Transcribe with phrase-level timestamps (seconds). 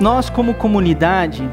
[0.00, 1.50] Nós, como comunidade,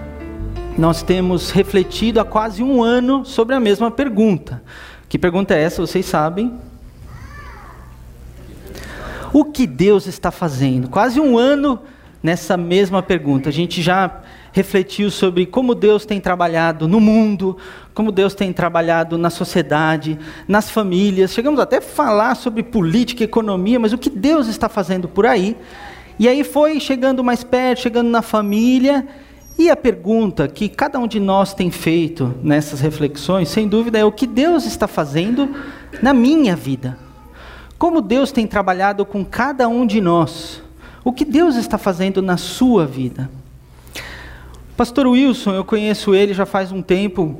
[0.77, 4.61] nós temos refletido há quase um ano sobre a mesma pergunta.
[5.09, 5.81] Que pergunta é essa?
[5.81, 6.53] Vocês sabem?
[9.34, 10.88] O que Deus está fazendo?
[10.89, 11.79] Quase um ano
[12.21, 13.49] nessa mesma pergunta.
[13.49, 14.21] A gente já
[14.52, 17.57] refletiu sobre como Deus tem trabalhado no mundo,
[17.95, 21.34] como Deus tem trabalhado na sociedade, nas famílias.
[21.34, 25.57] Chegamos até a falar sobre política economia, mas o que Deus está fazendo por aí?
[26.17, 29.05] E aí foi chegando mais perto, chegando na família,
[29.57, 34.03] e a pergunta que cada um de nós tem feito nessas reflexões, sem dúvida, é
[34.03, 35.55] o que Deus está fazendo
[36.01, 36.97] na minha vida.
[37.77, 40.61] Como Deus tem trabalhado com cada um de nós.
[41.03, 43.29] O que Deus está fazendo na sua vida.
[44.75, 47.39] Pastor Wilson, eu conheço ele já faz um tempo.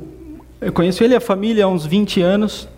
[0.60, 2.68] Eu conheço ele e a família há uns 20 anos.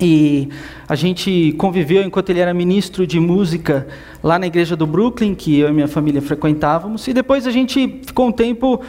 [0.00, 0.48] E
[0.88, 3.88] a gente conviveu enquanto ele era ministro de música
[4.22, 7.08] lá na igreja do Brooklyn, que eu e minha família frequentávamos.
[7.08, 8.80] E depois a gente ficou um tempo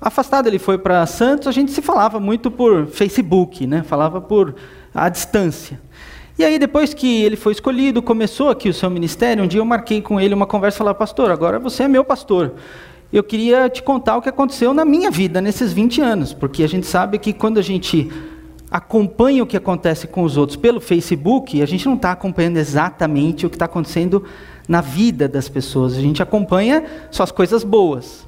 [0.00, 0.46] afastado.
[0.46, 1.48] Ele foi para Santos.
[1.48, 3.82] A gente se falava muito por Facebook, né?
[3.82, 4.54] Falava por
[4.94, 5.80] à distância.
[6.38, 9.64] E aí, depois que ele foi escolhido, começou aqui o seu ministério, um dia eu
[9.64, 12.54] marquei com ele uma conversa falei, pastor, agora você é meu pastor.
[13.12, 16.68] Eu queria te contar o que aconteceu na minha vida nesses 20 anos, porque a
[16.68, 18.08] gente sabe que quando a gente
[18.70, 23.46] acompanha o que acontece com os outros pelo Facebook, a gente não está acompanhando exatamente
[23.46, 24.24] o que está acontecendo
[24.68, 28.26] na vida das pessoas, a gente acompanha só as coisas boas.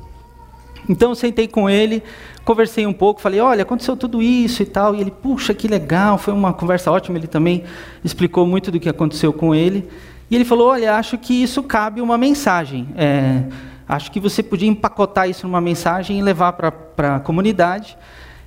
[0.89, 2.03] Então eu sentei com ele,
[2.45, 6.17] conversei um pouco, falei, olha, aconteceu tudo isso e tal, e ele, puxa, que legal,
[6.17, 7.65] foi uma conversa ótima, ele também
[8.03, 9.89] explicou muito do que aconteceu com ele,
[10.31, 13.45] e ele falou, olha, acho que isso cabe uma mensagem, é,
[13.87, 17.97] acho que você podia empacotar isso numa mensagem e levar para a comunidade,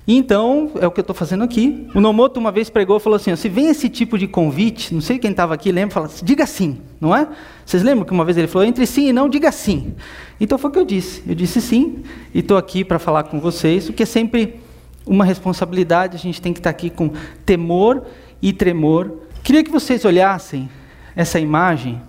[0.06, 1.88] então, é o que eu estou fazendo aqui.
[1.94, 5.00] O Nomoto uma vez pregou e falou assim: se vem esse tipo de convite, não
[5.00, 7.26] sei quem estava aqui, lembra, fala, diga sim, não é?
[7.64, 9.94] Vocês lembram que uma vez ele falou: entre sim e não, diga sim.
[10.38, 11.22] Então foi o que eu disse.
[11.26, 12.02] Eu disse sim,
[12.34, 14.60] e estou aqui para falar com vocês, o que é sempre
[15.06, 17.10] uma responsabilidade, a gente tem que estar tá aqui com
[17.46, 18.04] temor
[18.42, 19.10] e tremor.
[19.42, 20.68] Queria que vocês olhassem
[21.16, 22.00] essa imagem.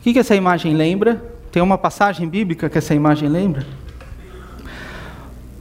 [0.00, 1.22] O que, que essa imagem lembra?
[1.52, 3.64] Tem uma passagem bíblica que essa imagem lembra?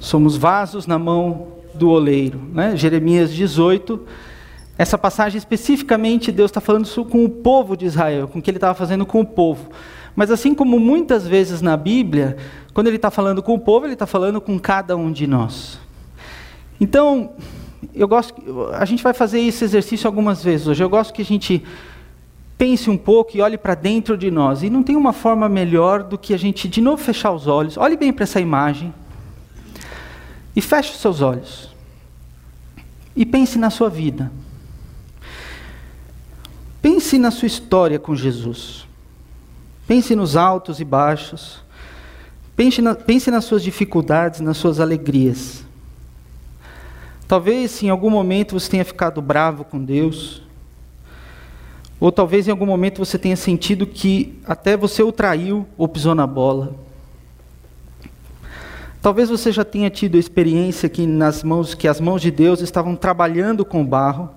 [0.02, 2.42] Somos vasos na mão do oleiro.
[2.52, 2.76] Né?
[2.76, 4.02] Jeremias 18.
[4.76, 8.50] Essa passagem especificamente, Deus está falando isso com o povo de Israel, com o que
[8.50, 9.70] ele estava fazendo com o povo.
[10.16, 12.36] Mas assim como muitas vezes na Bíblia,
[12.74, 15.80] quando ele está falando com o povo, ele está falando com cada um de nós.
[16.80, 17.34] Então,
[17.94, 18.34] eu gosto,
[18.74, 20.84] a gente vai fazer esse exercício algumas vezes hoje.
[20.84, 21.64] Eu gosto que a gente
[22.58, 24.64] pense um pouco e olhe para dentro de nós.
[24.64, 27.78] E não tem uma forma melhor do que a gente de novo fechar os olhos.
[27.78, 28.92] Olhe bem para essa imagem.
[30.56, 31.70] E feche os seus olhos.
[33.16, 34.32] E pense na sua vida.
[36.82, 38.88] Pense na sua história com Jesus.
[39.88, 41.62] Pense nos altos e baixos.
[42.56, 45.64] Pense, na, pense nas suas dificuldades, nas suas alegrias.
[47.28, 50.42] Talvez em algum momento você tenha ficado bravo com Deus.
[52.00, 56.16] Ou talvez em algum momento você tenha sentido que até você o traiu ou pisou
[56.16, 56.76] na bola.
[59.02, 62.62] Talvez você já tenha tido a experiência que nas mãos que as mãos de Deus
[62.62, 64.30] estavam trabalhando com o barro.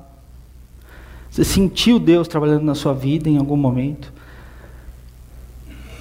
[1.30, 4.12] Você sentiu Deus trabalhando na sua vida em algum momento.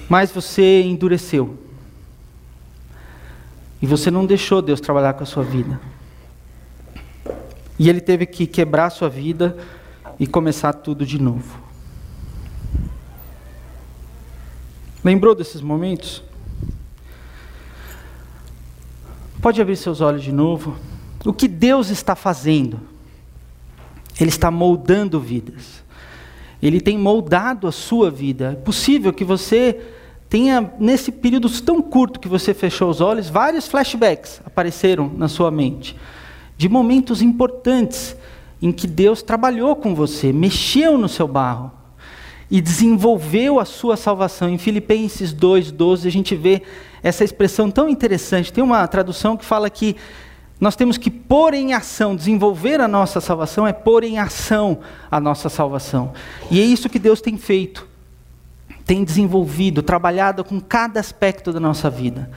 [0.08, 1.58] Mas você endureceu.
[3.82, 5.78] E você não deixou Deus trabalhar com a sua vida.
[7.78, 9.58] E ele teve que quebrar a sua vida
[10.18, 11.58] e começar tudo de novo.
[15.04, 16.22] Lembrou desses momentos?
[19.44, 20.74] Pode abrir seus olhos de novo.
[21.22, 22.80] O que Deus está fazendo?
[24.18, 25.84] Ele está moldando vidas.
[26.62, 28.52] Ele tem moldado a sua vida.
[28.52, 29.78] É possível que você
[30.30, 35.50] tenha, nesse período tão curto que você fechou os olhos, vários flashbacks apareceram na sua
[35.50, 35.94] mente,
[36.56, 38.16] de momentos importantes
[38.62, 41.70] em que Deus trabalhou com você, mexeu no seu barro
[42.50, 44.48] e desenvolveu a sua salvação.
[44.48, 46.62] Em Filipenses 2:12 a gente vê
[47.02, 48.52] essa expressão tão interessante.
[48.52, 49.96] Tem uma tradução que fala que
[50.60, 54.78] nós temos que pôr em ação, desenvolver a nossa salvação é pôr em ação
[55.10, 56.12] a nossa salvação.
[56.50, 57.86] E é isso que Deus tem feito.
[58.86, 62.30] Tem desenvolvido, trabalhado com cada aspecto da nossa vida.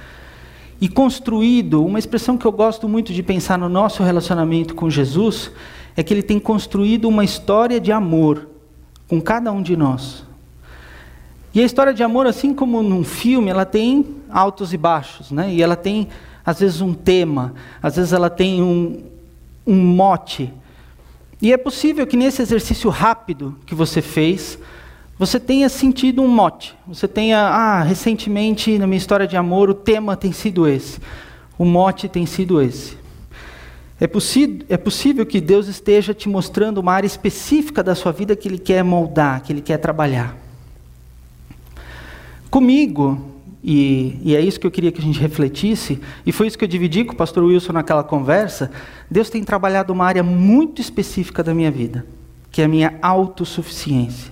[0.80, 5.52] E construído, uma expressão que eu gosto muito de pensar no nosso relacionamento com Jesus,
[5.96, 8.48] é que ele tem construído uma história de amor
[9.08, 10.24] com cada um de nós.
[11.54, 15.52] E a história de amor, assim como num filme, ela tem altos e baixos, né?
[15.52, 16.08] E ela tem,
[16.46, 19.02] às vezes, um tema, às vezes ela tem um,
[19.66, 20.54] um mote.
[21.42, 24.60] E é possível que nesse exercício rápido que você fez,
[25.18, 29.74] você tenha sentido um mote, você tenha, ah, recentemente na minha história de amor o
[29.74, 31.00] tema tem sido esse,
[31.58, 32.98] o mote tem sido esse.
[34.00, 34.06] É,
[34.70, 38.60] é possível que Deus esteja te mostrando uma área específica da sua vida que Ele
[38.60, 40.38] quer moldar, que Ele quer trabalhar.
[42.50, 43.20] Comigo,
[43.64, 46.64] e, e, é isso que eu queria que a gente refletisse, e foi isso que
[46.64, 48.72] eu dividi com o pastor Wilson naquela conversa.
[49.10, 52.06] Deus tem trabalhado uma área muito específica da minha vida,
[52.52, 54.32] que é a minha autossuficiência.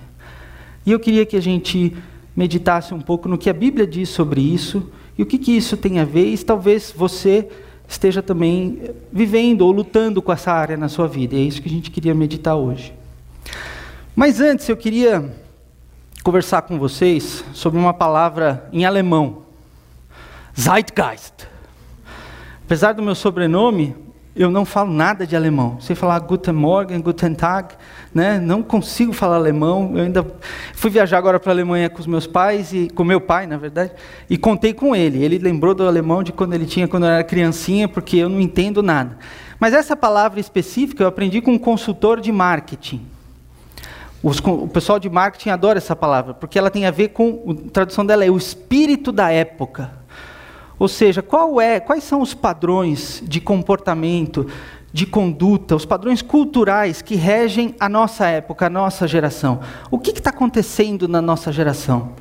[0.86, 1.96] E eu queria que a gente
[2.36, 5.76] meditasse um pouco no que a Bíblia diz sobre isso e o que, que isso
[5.76, 7.50] tem a ver, e talvez você
[7.88, 11.36] esteja também vivendo ou lutando com essa área na sua vida.
[11.36, 12.94] E é isso que a gente queria meditar hoje.
[14.16, 15.34] Mas antes eu queria
[16.24, 19.44] conversar com vocês sobre uma palavra em alemão.
[20.60, 21.48] Zeitgeist.
[22.66, 23.96] Apesar do meu sobrenome,
[24.36, 25.78] eu não falo nada de alemão.
[25.80, 27.74] Sei falar Guten Morgen, Guten Tag,
[28.14, 28.38] né?
[28.38, 29.94] Não consigo falar alemão.
[29.96, 30.28] Eu ainda
[30.74, 33.56] fui viajar agora para a Alemanha com os meus pais e com meu pai, na
[33.56, 33.94] verdade,
[34.30, 35.24] e contei com ele.
[35.24, 38.42] Ele lembrou do alemão de quando ele tinha quando eu era criancinha, porque eu não
[38.42, 39.18] entendo nada.
[39.58, 43.06] Mas essa palavra específica eu aprendi com um consultor de marketing.
[44.22, 47.72] Os, o pessoal de marketing adora essa palavra, porque ela tem a ver com, a
[47.72, 49.92] tradução dela é o espírito da época.
[50.78, 51.24] Ou seja,
[51.62, 54.48] é, quais são os padrões de comportamento,
[54.92, 59.62] de conduta, os padrões culturais que regem a nossa época, a nossa geração?
[59.90, 62.12] O que está acontecendo na nossa geração?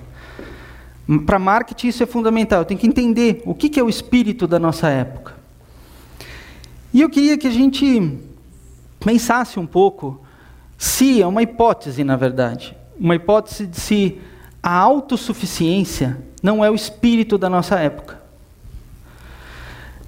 [1.26, 4.46] Para marketing isso é fundamental, eu tenho que entender o que, que é o espírito
[4.46, 5.34] da nossa época.
[6.92, 8.18] E eu queria que a gente
[9.00, 10.24] pensasse um pouco
[10.78, 14.20] se, é uma hipótese na verdade, uma hipótese de se
[14.62, 18.23] a autossuficiência não é o espírito da nossa época.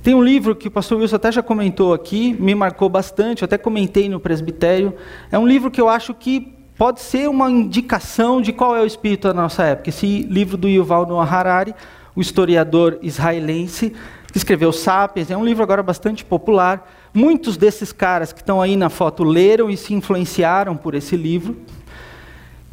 [0.07, 3.47] Tem um livro que o pastor Wilson até já comentou aqui, me marcou bastante, eu
[3.47, 4.95] até comentei no presbitério.
[5.33, 8.87] É um livro que eu acho que pode ser uma indicação de qual é o
[8.87, 9.89] espírito da nossa época.
[9.89, 11.75] Esse livro do Yuval Noah Harari,
[12.15, 13.93] o historiador israelense,
[14.31, 16.89] que escreveu Sapiens, é um livro agora bastante popular.
[17.13, 21.57] Muitos desses caras que estão aí na foto leram e se influenciaram por esse livro,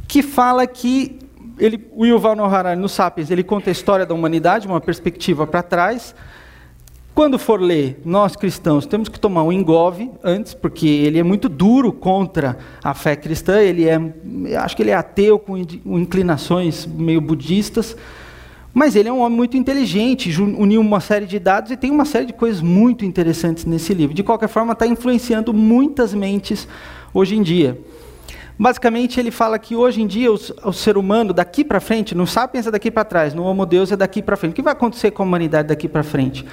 [0.08, 1.18] que fala que
[1.58, 5.48] ele, o Yuval Noah Harari no Sapiens, ele conta a história da humanidade, uma perspectiva
[5.48, 6.14] para trás,
[7.14, 11.48] quando for ler, nós cristãos temos que tomar um engove antes, porque ele é muito
[11.48, 14.00] duro contra a fé cristã, ele é,
[14.58, 17.96] acho que ele é ateu com inclinações meio budistas,
[18.74, 22.06] mas ele é um homem muito inteligente, uniu uma série de dados e tem uma
[22.06, 24.16] série de coisas muito interessantes nesse livro.
[24.16, 26.68] De qualquer forma, está influenciando muitas mentes
[27.14, 27.80] hoje em dia.
[28.58, 32.54] Basicamente, ele fala que hoje em dia o ser humano, daqui para frente, não sabe
[32.54, 34.54] pensar daqui para trás, no Homo Deus é daqui para frente.
[34.54, 36.44] O que vai acontecer com a humanidade daqui para frente?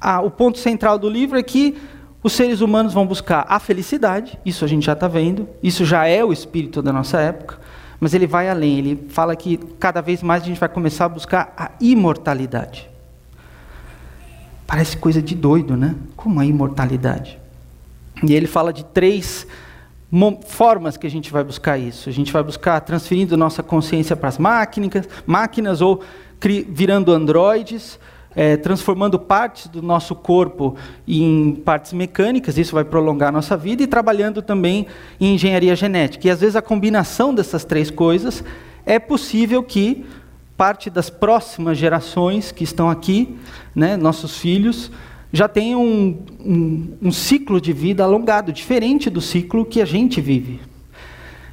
[0.00, 1.76] Ah, o ponto central do livro é que
[2.22, 6.06] os seres humanos vão buscar a felicidade, isso a gente já está vendo, isso já
[6.06, 7.58] é o espírito da nossa época,
[8.00, 11.08] mas ele vai além, ele fala que cada vez mais a gente vai começar a
[11.08, 12.88] buscar a imortalidade.
[14.66, 15.94] Parece coisa de doido, né?
[16.14, 17.38] Como a imortalidade?
[18.22, 19.46] E ele fala de três
[20.46, 22.08] formas que a gente vai buscar isso.
[22.08, 26.02] A gente vai buscar transferindo nossa consciência para as máquinas, máquinas ou
[26.68, 27.98] virando androides
[28.34, 30.76] é, transformando partes do nosso corpo
[31.06, 34.86] em partes mecânicas, isso vai prolongar a nossa vida, e trabalhando também
[35.20, 36.26] em engenharia genética.
[36.26, 38.44] E às vezes a combinação dessas três coisas
[38.86, 40.04] é possível que
[40.56, 43.36] parte das próximas gerações que estão aqui,
[43.74, 44.90] né, nossos filhos,
[45.32, 50.20] já tenham um, um, um ciclo de vida alongado, diferente do ciclo que a gente
[50.20, 50.60] vive.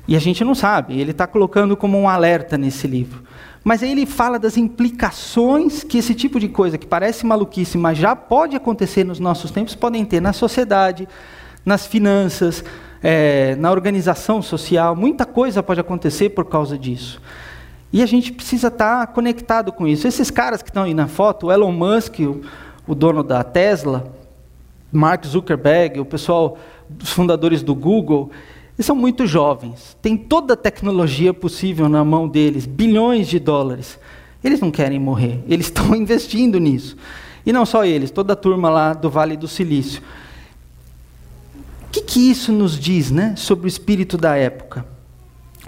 [0.08, 3.24] E a gente não sabe, ele está colocando como um alerta nesse livro.
[3.66, 7.98] Mas aí ele fala das implicações que esse tipo de coisa, que parece maluquice, mas
[7.98, 11.08] já pode acontecer nos nossos tempos, podem ter na sociedade,
[11.66, 12.64] nas finanças,
[13.02, 14.96] é, na organização social.
[14.96, 17.20] Muita coisa pode acontecer por causa disso.
[17.92, 20.08] E a gente precisa estar conectado com isso.
[20.08, 22.42] Esses caras que estão aí na foto, o Elon Musk, o,
[22.86, 24.14] o dono da Tesla,
[24.92, 26.60] Mark Zuckerberg, o pessoal,
[27.02, 28.30] os fundadores do Google,
[28.78, 33.98] eles são muito jovens, têm toda a tecnologia possível na mão deles, bilhões de dólares.
[34.44, 36.98] Eles não querem morrer, eles estão investindo nisso.
[37.46, 40.02] E não só eles, toda a turma lá do Vale do Silício.
[41.88, 44.86] O que, que isso nos diz né, sobre o espírito da época?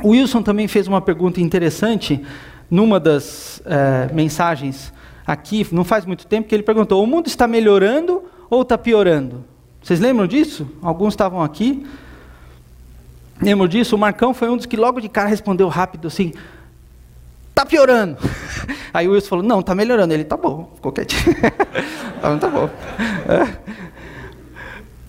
[0.03, 2.21] O Wilson também fez uma pergunta interessante
[2.69, 4.91] numa das é, mensagens
[5.25, 9.45] aqui, não faz muito tempo, que ele perguntou: o mundo está melhorando ou está piorando?
[9.81, 10.67] Vocês lembram disso?
[10.81, 11.85] Alguns estavam aqui.
[13.41, 13.95] Lembro disso?
[13.95, 16.33] O Marcão foi um dos que logo de cara respondeu rápido assim:
[17.53, 18.17] tá piorando.
[18.93, 20.13] Aí o Wilson falou: não, tá melhorando.
[20.13, 21.35] Ele, tá bom, ficou quietinho.
[22.39, 22.69] tá bom.
[23.29, 23.87] É.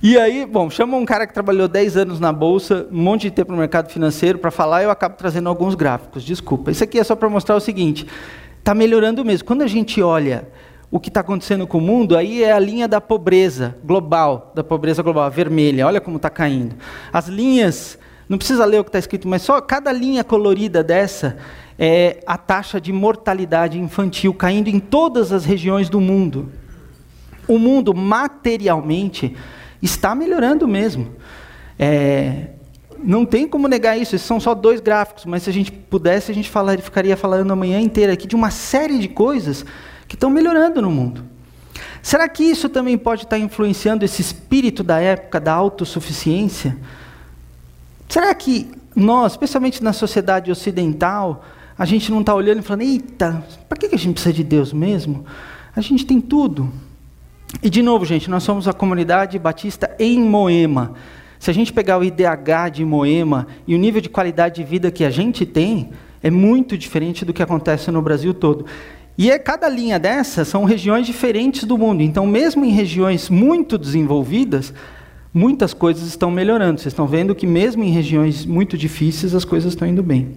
[0.00, 3.32] E aí, bom, chama um cara que trabalhou 10 anos na bolsa, um monte de
[3.32, 6.22] tempo no mercado financeiro para falar, eu acabo trazendo alguns gráficos.
[6.22, 6.70] Desculpa.
[6.70, 8.06] Isso aqui é só para mostrar o seguinte:
[8.60, 9.44] está melhorando mesmo.
[9.44, 10.46] Quando a gente olha
[10.88, 14.62] o que está acontecendo com o mundo, aí é a linha da pobreza global, da
[14.62, 15.86] pobreza global, vermelha.
[15.86, 16.76] Olha como está caindo.
[17.12, 21.38] As linhas, não precisa ler o que está escrito, mas só cada linha colorida dessa
[21.78, 26.52] é a taxa de mortalidade infantil caindo em todas as regiões do mundo.
[27.46, 29.34] O mundo materialmente
[29.80, 31.14] está melhorando mesmo.
[31.78, 32.48] É,
[33.02, 36.30] não tem como negar isso, esses são só dois gráficos, mas se a gente pudesse,
[36.30, 36.50] a gente
[36.82, 39.64] ficaria falando a manhã inteira aqui de uma série de coisas
[40.06, 41.24] que estão melhorando no mundo.
[42.02, 46.76] Será que isso também pode estar influenciando esse espírito da época da autossuficiência?
[48.08, 51.44] Será que nós, especialmente na sociedade ocidental,
[51.78, 54.72] a gente não está olhando e falando: eita, para que a gente precisa de Deus
[54.72, 55.24] mesmo?
[55.76, 56.70] A gente tem tudo.
[57.62, 60.94] E de novo, gente, nós somos a comunidade batista em Moema.
[61.38, 64.90] Se a gente pegar o IDH de Moema e o nível de qualidade de vida
[64.90, 65.90] que a gente tem,
[66.22, 68.66] é muito diferente do que acontece no Brasil todo.
[69.16, 72.02] E é, cada linha dessa são regiões diferentes do mundo.
[72.02, 74.72] Então, mesmo em regiões muito desenvolvidas,
[75.38, 76.80] muitas coisas estão melhorando.
[76.80, 80.36] Vocês estão vendo que mesmo em regiões muito difíceis, as coisas estão indo bem.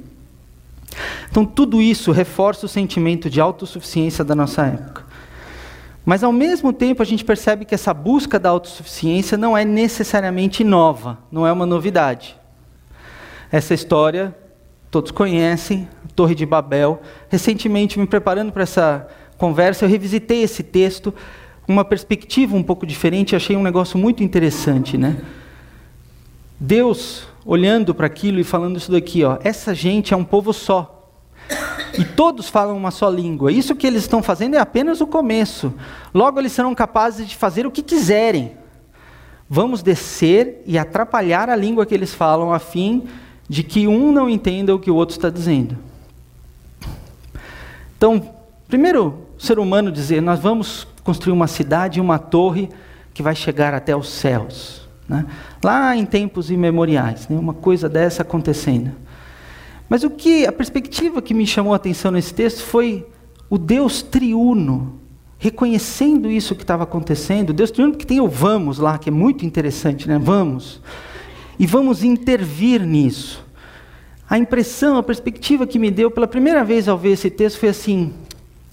[1.29, 5.03] Então, tudo isso reforça o sentimento de autossuficiência da nossa época.
[6.05, 10.63] Mas, ao mesmo tempo, a gente percebe que essa busca da autossuficiência não é necessariamente
[10.63, 12.35] nova, não é uma novidade.
[13.51, 14.35] Essa história
[14.91, 17.01] todos conhecem, Torre de Babel.
[17.29, 21.13] Recentemente, me preparando para essa conversa, eu revisitei esse texto
[21.67, 25.17] uma perspectiva um pouco diferente, achei um negócio muito interessante, né?
[26.59, 31.09] Deus olhando para aquilo e falando isso daqui, ó, essa gente é um povo só.
[31.97, 33.51] E todos falam uma só língua.
[33.51, 35.73] Isso que eles estão fazendo é apenas o começo.
[36.13, 38.53] Logo eles serão capazes de fazer o que quiserem.
[39.49, 43.07] Vamos descer e atrapalhar a língua que eles falam, a fim
[43.49, 45.77] de que um não entenda o que o outro está dizendo.
[47.97, 48.33] Então,
[48.69, 52.69] primeiro, o ser humano dizer: nós vamos construir uma cidade, uma torre
[53.13, 54.87] que vai chegar até os céus.
[55.07, 55.25] Né?
[55.63, 57.37] Lá em tempos imemoriais, né?
[57.37, 58.91] uma coisa dessa acontecendo.
[59.89, 63.05] Mas o que a perspectiva que me chamou a atenção nesse texto foi
[63.49, 65.01] o Deus triuno,
[65.37, 67.51] reconhecendo isso que estava acontecendo.
[67.51, 70.17] Deus triuno que tem o vamos lá, que é muito interessante, né?
[70.17, 70.81] Vamos.
[71.59, 73.45] E vamos intervir nisso.
[74.29, 77.67] A impressão, a perspectiva que me deu pela primeira vez ao ver esse texto foi
[77.67, 78.13] assim: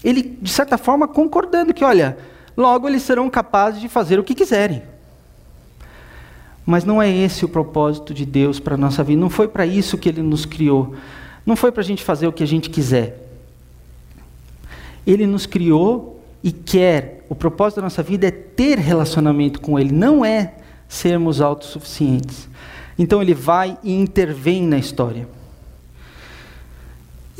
[0.02, 2.16] ele, de certa forma, concordando que, olha,
[2.56, 4.82] logo eles serão capazes de fazer o que quiserem.
[6.64, 9.20] Mas não é esse o propósito de Deus para a nossa vida.
[9.20, 10.94] Não foi para isso que Ele nos criou.
[11.44, 13.26] Não foi para a gente fazer o que a gente quiser.
[15.06, 17.24] Ele nos criou e quer.
[17.28, 20.54] O propósito da nossa vida é ter relacionamento com Ele, não é
[20.86, 22.48] sermos autossuficientes.
[22.98, 25.26] Então Ele vai e intervém na história.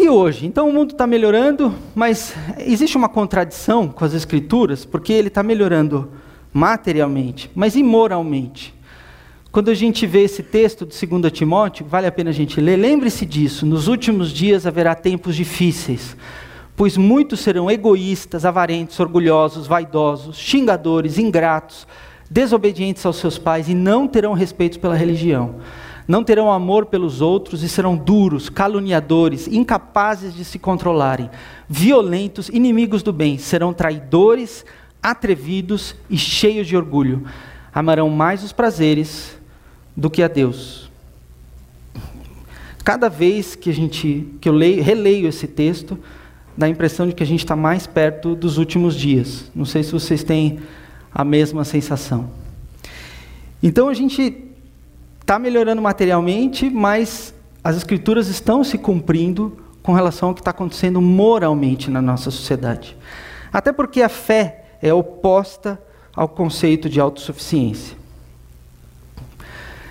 [0.01, 0.47] E hoje?
[0.47, 5.43] Então o mundo está melhorando, mas existe uma contradição com as Escrituras, porque ele está
[5.43, 6.13] melhorando
[6.53, 8.73] materialmente, mas imoralmente.
[9.51, 12.77] Quando a gente vê esse texto de 2 Timóteo, vale a pena a gente ler,
[12.77, 16.17] lembre-se disso: nos últimos dias haverá tempos difíceis,
[16.77, 21.89] pois muitos serão egoístas, avarentos, orgulhosos, vaidosos, xingadores, ingratos,
[22.31, 25.57] desobedientes aos seus pais e não terão respeito pela religião.
[26.09, 31.29] Não terão amor pelos outros e serão duros, caluniadores, incapazes de se controlarem,
[31.69, 34.65] violentos, inimigos do bem, serão traidores,
[35.03, 37.27] atrevidos e cheios de orgulho.
[37.75, 39.37] Amarão mais os prazeres
[39.95, 40.91] do que a Deus.
[42.83, 45.99] Cada vez que a gente que eu leio, releio esse texto,
[46.57, 49.51] dá a impressão de que a gente está mais perto dos últimos dias.
[49.55, 50.59] Não sei se vocês têm
[51.13, 52.31] a mesma sensação.
[53.63, 54.48] Então a gente
[55.29, 61.03] está melhorando materialmente, mas as escrituras estão se cumprindo com relação ao que está acontecendo
[61.03, 62.97] moralmente na nossa sociedade.
[63.53, 65.79] Até porque a fé é oposta
[66.17, 67.95] ao conceito de autossuficiência.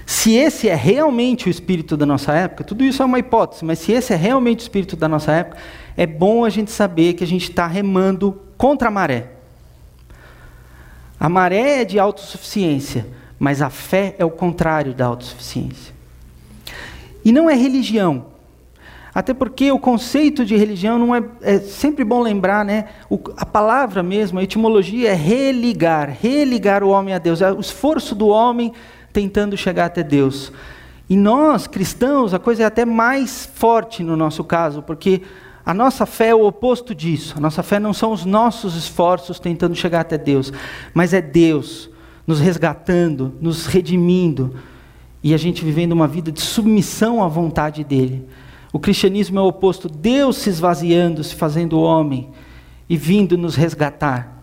[0.07, 3.77] Se esse é realmente o espírito da nossa época, tudo isso é uma hipótese, mas
[3.77, 5.57] se esse é realmente o espírito da nossa época,
[5.95, 9.33] é bom a gente saber que a gente está remando contra a maré.
[11.19, 13.05] A maré é de autossuficiência,
[13.39, 15.93] mas a fé é o contrário da autossuficiência.
[17.23, 18.25] E não é religião.
[19.13, 22.85] Até porque o conceito de religião não é, é sempre bom lembrar, né?
[23.09, 27.59] O, a palavra mesmo, a etimologia é religar, religar o homem a Deus, é o
[27.59, 28.71] esforço do homem
[29.11, 30.51] tentando chegar até Deus.
[31.09, 35.23] E nós, cristãos, a coisa é até mais forte no nosso caso, porque
[35.65, 37.33] a nossa fé é o oposto disso.
[37.37, 40.53] A nossa fé não são os nossos esforços tentando chegar até Deus,
[40.93, 41.89] mas é Deus
[42.27, 44.53] nos resgatando, nos redimindo,
[45.23, 48.27] e a gente vivendo uma vida de submissão à vontade dele.
[48.71, 52.29] O cristianismo é o oposto, Deus se esvaziando, se fazendo homem
[52.89, 54.35] e vindo nos resgatar.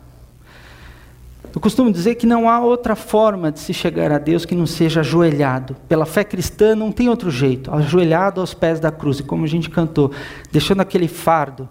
[1.55, 4.67] Eu costumo dizer que não há outra forma de se chegar a Deus que não
[4.67, 5.76] seja ajoelhado.
[5.88, 9.47] Pela fé cristã não tem outro jeito, ajoelhado aos pés da cruz, e como a
[9.47, 10.11] gente cantou,
[10.50, 11.69] deixando aquele fardo.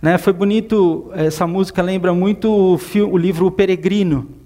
[0.00, 0.18] Né?
[0.18, 2.78] Foi bonito, essa música lembra muito o,
[3.10, 4.43] o livro O Peregrino,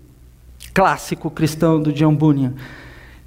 [0.78, 2.52] clássico cristão do John Bunyan.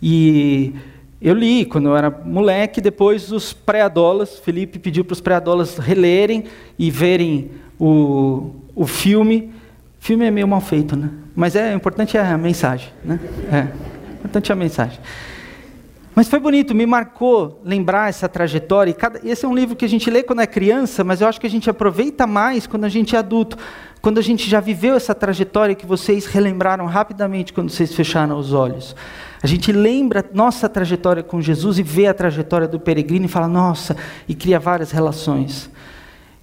[0.02, 0.74] E
[1.22, 6.46] eu li quando eu era moleque, depois os pré-adolas, Felipe pediu para os pré-adolas relerem
[6.80, 9.52] e verem o, o filme.
[10.00, 11.10] O filme é meio mal feito, né?
[11.36, 13.20] Mas é importante é a mensagem, né?
[13.52, 13.68] É,
[14.14, 15.00] importante é a mensagem.
[16.14, 18.94] Mas foi bonito, me marcou lembrar essa trajetória.
[18.94, 21.40] Cada, esse é um livro que a gente lê quando é criança, mas eu acho
[21.40, 23.58] que a gente aproveita mais quando a gente é adulto.
[24.02, 28.52] Quando a gente já viveu essa trajetória que vocês relembraram rapidamente quando vocês fecharam os
[28.52, 28.96] olhos.
[29.42, 33.48] A gente lembra nossa trajetória com Jesus e vê a trajetória do peregrino e fala,
[33.48, 33.96] nossa,
[34.28, 35.70] e cria várias relações.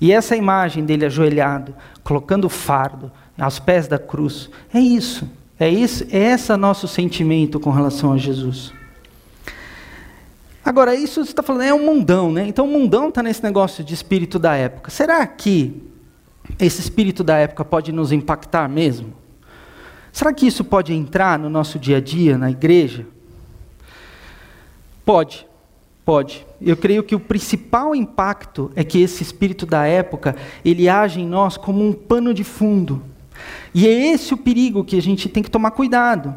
[0.00, 5.28] E essa imagem dele ajoelhado, colocando o fardo aos pés da cruz, é isso.
[5.60, 8.77] É isso, é esse nosso sentimento com relação a Jesus.
[10.68, 12.46] Agora, isso você está falando, é um mundão, né?
[12.46, 14.90] Então o mundão está nesse negócio de espírito da época.
[14.90, 15.82] Será que
[16.58, 19.14] esse espírito da época pode nos impactar mesmo?
[20.12, 23.06] Será que isso pode entrar no nosso dia a dia, na igreja?
[25.06, 25.46] Pode,
[26.04, 26.46] pode.
[26.60, 31.26] Eu creio que o principal impacto é que esse espírito da época, ele age em
[31.26, 33.02] nós como um pano de fundo.
[33.72, 36.34] E é esse o perigo que a gente tem que tomar cuidado.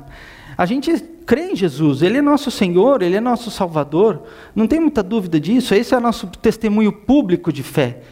[0.62, 4.22] A gente crê em Jesus, Ele é nosso Senhor, Ele é nosso Salvador,
[4.53, 8.03] não tem muita dúvida disso, esse é o nosso testemunho público de fé.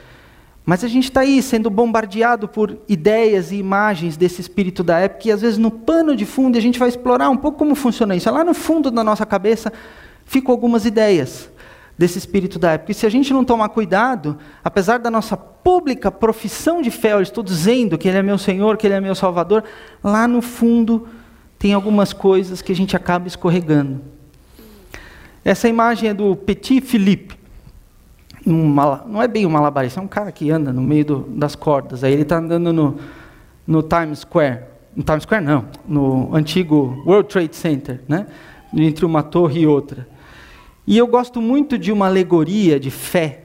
[0.65, 5.27] Mas a gente está aí sendo bombardeado por ideias e imagens desse espírito da época,
[5.27, 8.15] e às vezes no pano de fundo a gente vai explorar um pouco como funciona
[8.15, 8.32] isso.
[8.32, 9.72] Lá no fundo da nossa cabeça
[10.25, 11.51] ficam algumas ideias
[11.96, 12.92] desse espírito da época.
[12.92, 17.22] E se a gente não tomar cuidado, apesar da nossa pública profissão de fé, eu
[17.22, 19.64] estou dizendo que Ele é meu Senhor, que Ele é meu Salvador,
[20.03, 21.07] lá no fundo
[21.59, 24.01] tem algumas coisas que a gente acaba escorregando.
[25.45, 27.39] Essa imagem é do Petit Philippe
[28.45, 28.74] um
[29.07, 32.03] não é bem um malabarista, é um cara que anda no meio do, das cordas.
[32.03, 32.98] Aí ele está andando no,
[33.65, 34.61] no Times Square.
[34.95, 38.27] No Times Square não, no antigo World Trade Center, né?
[38.74, 40.07] entre uma torre e outra.
[40.85, 43.43] E eu gosto muito de uma alegoria de fé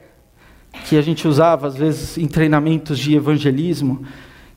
[0.87, 4.03] que a gente usava às vezes em treinamentos de evangelismo,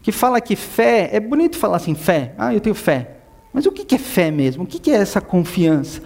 [0.02, 3.17] que fala que fé, é bonito falar assim, fé, ah, eu tenho fé.
[3.52, 4.64] Mas o que é fé mesmo?
[4.64, 6.02] O que é essa confiança?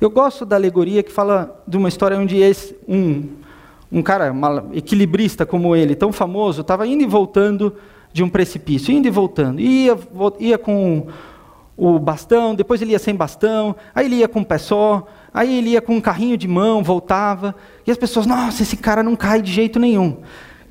[0.00, 3.28] Eu gosto da alegoria que fala de uma história onde esse, um
[3.94, 7.76] um cara uma, equilibrista como ele, tão famoso, estava indo e voltando
[8.12, 9.60] de um precipício, indo e voltando.
[9.60, 9.96] Ia,
[10.40, 11.06] ia com
[11.76, 15.58] o bastão, depois ele ia sem bastão, aí ele ia com o pé só, aí
[15.58, 17.54] ele ia com um carrinho de mão, voltava.
[17.86, 20.18] E as pessoas, nossa, esse cara não cai de jeito nenhum.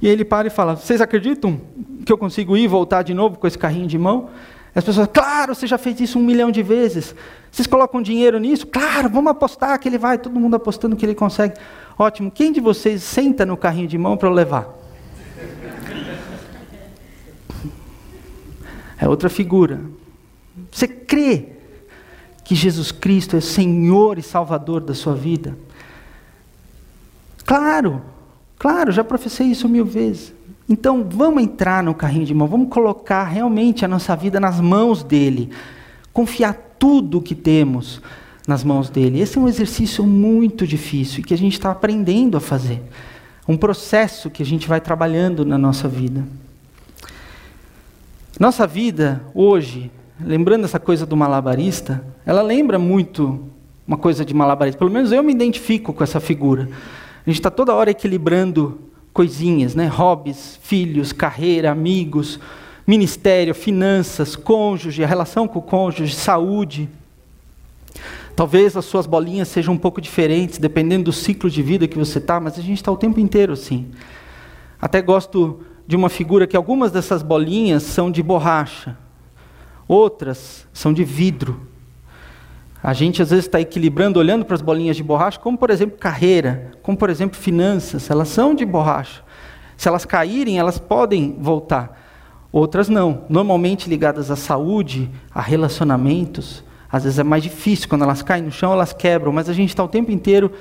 [0.01, 1.61] E ele para e fala: Vocês acreditam
[2.05, 4.29] que eu consigo ir e voltar de novo com esse carrinho de mão?
[4.75, 7.13] As pessoas, claro, você já fez isso um milhão de vezes.
[7.51, 8.65] Vocês colocam dinheiro nisso?
[8.65, 10.17] Claro, vamos apostar que ele vai.
[10.17, 11.53] Todo mundo apostando que ele consegue.
[11.97, 12.31] Ótimo.
[12.31, 14.67] Quem de vocês senta no carrinho de mão para eu levar?
[18.97, 19.81] É outra figura.
[20.71, 21.49] Você crê
[22.43, 25.55] que Jesus Cristo é Senhor e Salvador da sua vida?
[27.45, 28.01] Claro,
[28.57, 30.33] claro, já professei isso mil vezes.
[30.67, 35.03] Então vamos entrar no carrinho de mão, vamos colocar realmente a nossa vida nas mãos
[35.03, 35.49] dele,
[36.13, 38.01] confiar tudo o que temos
[38.47, 39.19] nas mãos dele.
[39.19, 42.81] Esse é um exercício muito difícil e que a gente está aprendendo a fazer.
[43.47, 46.23] Um processo que a gente vai trabalhando na nossa vida.
[48.39, 53.47] Nossa vida hoje, lembrando essa coisa do malabarista, ela lembra muito
[53.85, 54.79] uma coisa de malabarista.
[54.79, 56.69] Pelo menos eu me identifico com essa figura.
[57.25, 58.79] A gente está toda hora equilibrando
[59.13, 59.85] coisinhas, né?
[59.87, 62.39] Hobbies, filhos, carreira, amigos,
[62.85, 66.89] ministério, finanças, cônjuge, a relação com o cônjuge, saúde.
[68.35, 72.17] Talvez as suas bolinhas sejam um pouco diferentes, dependendo do ciclo de vida que você
[72.17, 73.91] está, mas a gente está o tempo inteiro assim.
[74.81, 78.97] Até gosto de uma figura que algumas dessas bolinhas são de borracha,
[79.87, 81.72] outras são de vidro.
[82.83, 85.97] A gente às vezes está equilibrando, olhando para as bolinhas de borracha, como por exemplo
[85.97, 89.23] carreira, como por exemplo finanças, elas são de borracha.
[89.77, 91.97] Se elas caírem, elas podem voltar.
[92.51, 96.61] Outras não, normalmente ligadas à saúde, a relacionamentos.
[96.91, 99.69] Às vezes é mais difícil, quando elas caem no chão, elas quebram, mas a gente
[99.69, 100.51] está o tempo inteiro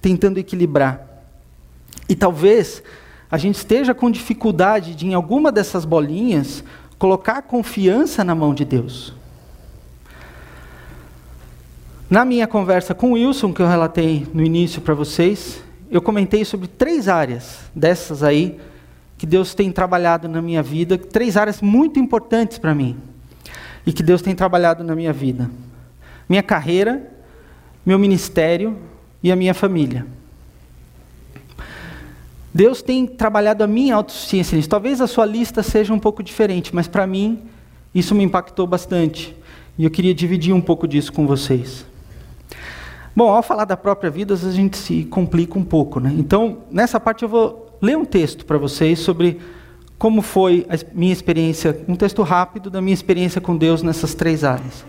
[0.00, 1.04] tentando equilibrar.
[2.08, 2.84] E talvez
[3.28, 6.62] a gente esteja com dificuldade de, em alguma dessas bolinhas,
[7.00, 9.12] colocar confiança na mão de Deus.
[12.14, 16.44] Na minha conversa com o Wilson, que eu relatei no início para vocês, eu comentei
[16.44, 18.56] sobre três áreas dessas aí
[19.18, 22.96] que Deus tem trabalhado na minha vida, três áreas muito importantes para mim
[23.84, 25.50] e que Deus tem trabalhado na minha vida:
[26.28, 27.04] minha carreira,
[27.84, 28.78] meu ministério
[29.20, 30.06] e a minha família.
[32.54, 34.62] Deus tem trabalhado a minha autossuficiência.
[34.68, 37.42] Talvez a sua lista seja um pouco diferente, mas para mim
[37.92, 39.36] isso me impactou bastante.
[39.76, 41.92] E eu queria dividir um pouco disso com vocês.
[43.16, 46.12] Bom, ao falar da própria vida, a gente se complica um pouco, né?
[46.18, 49.40] Então, nessa parte eu vou ler um texto para vocês sobre
[49.96, 54.42] como foi a minha experiência, um texto rápido da minha experiência com Deus nessas três
[54.42, 54.84] áreas.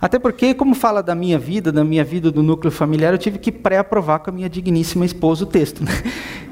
[0.00, 3.38] Até porque, como fala da minha vida, da minha vida do núcleo familiar, eu tive
[3.38, 5.84] que pré-aprovar com a minha digníssima esposa o texto.
[5.84, 5.90] Né?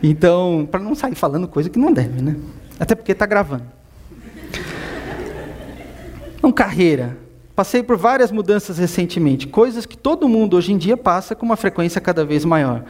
[0.03, 2.37] Então, para não sair falando coisa que não deve, né?
[2.79, 3.64] Até porque está gravando.
[6.37, 7.23] Então, carreira.
[7.55, 11.57] Passei por várias mudanças recentemente, coisas que todo mundo hoje em dia passa com uma
[11.57, 12.85] frequência cada vez maior.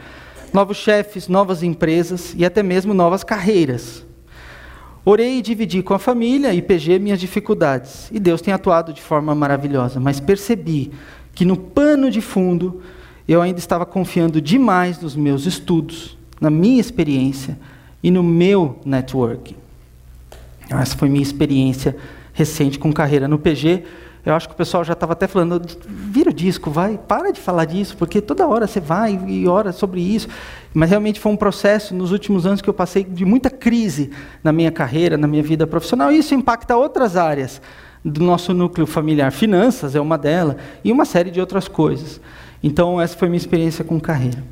[0.51, 4.03] Novos chefes, novas empresas e até mesmo novas carreiras.
[5.03, 8.09] Orei e dividi com a família e PG minhas dificuldades.
[8.11, 10.91] E Deus tem atuado de forma maravilhosa, mas percebi
[11.35, 12.81] que no pano de fundo
[13.27, 17.59] eu ainda estava confiando demais nos meus estudos, na minha experiência
[18.01, 19.55] e no meu networking.
[20.71, 21.95] Essa foi minha experiência
[22.33, 23.83] recente com carreira no PG.
[24.25, 27.39] Eu acho que o pessoal já estava até falando, vira o disco, vai, para de
[27.39, 30.27] falar disso, porque toda hora você vai e ora sobre isso.
[30.73, 34.09] Mas realmente foi um processo nos últimos anos que eu passei de muita crise
[34.43, 37.61] na minha carreira, na minha vida profissional, e isso impacta outras áreas
[38.03, 39.31] do nosso núcleo familiar.
[39.31, 42.19] Finanças é uma delas, e uma série de outras coisas.
[42.63, 44.43] Então, essa foi minha experiência com carreira.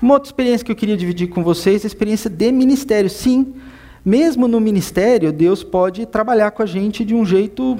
[0.00, 3.10] Uma outra experiência que eu queria dividir com vocês é a experiência de ministério.
[3.10, 3.54] Sim,
[4.02, 7.78] mesmo no ministério, Deus pode trabalhar com a gente de um jeito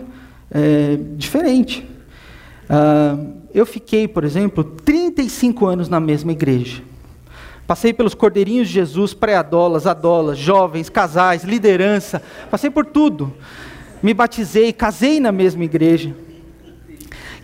[0.51, 1.89] é, diferente.
[2.69, 6.83] Uh, eu fiquei, por exemplo, 35 anos na mesma igreja.
[7.67, 12.23] Passei pelos cordeirinhos de Jesus, pré-adolas, adolas, jovens, casais, liderança.
[12.51, 13.33] Passei por tudo.
[14.03, 16.15] Me batizei, casei na mesma igreja.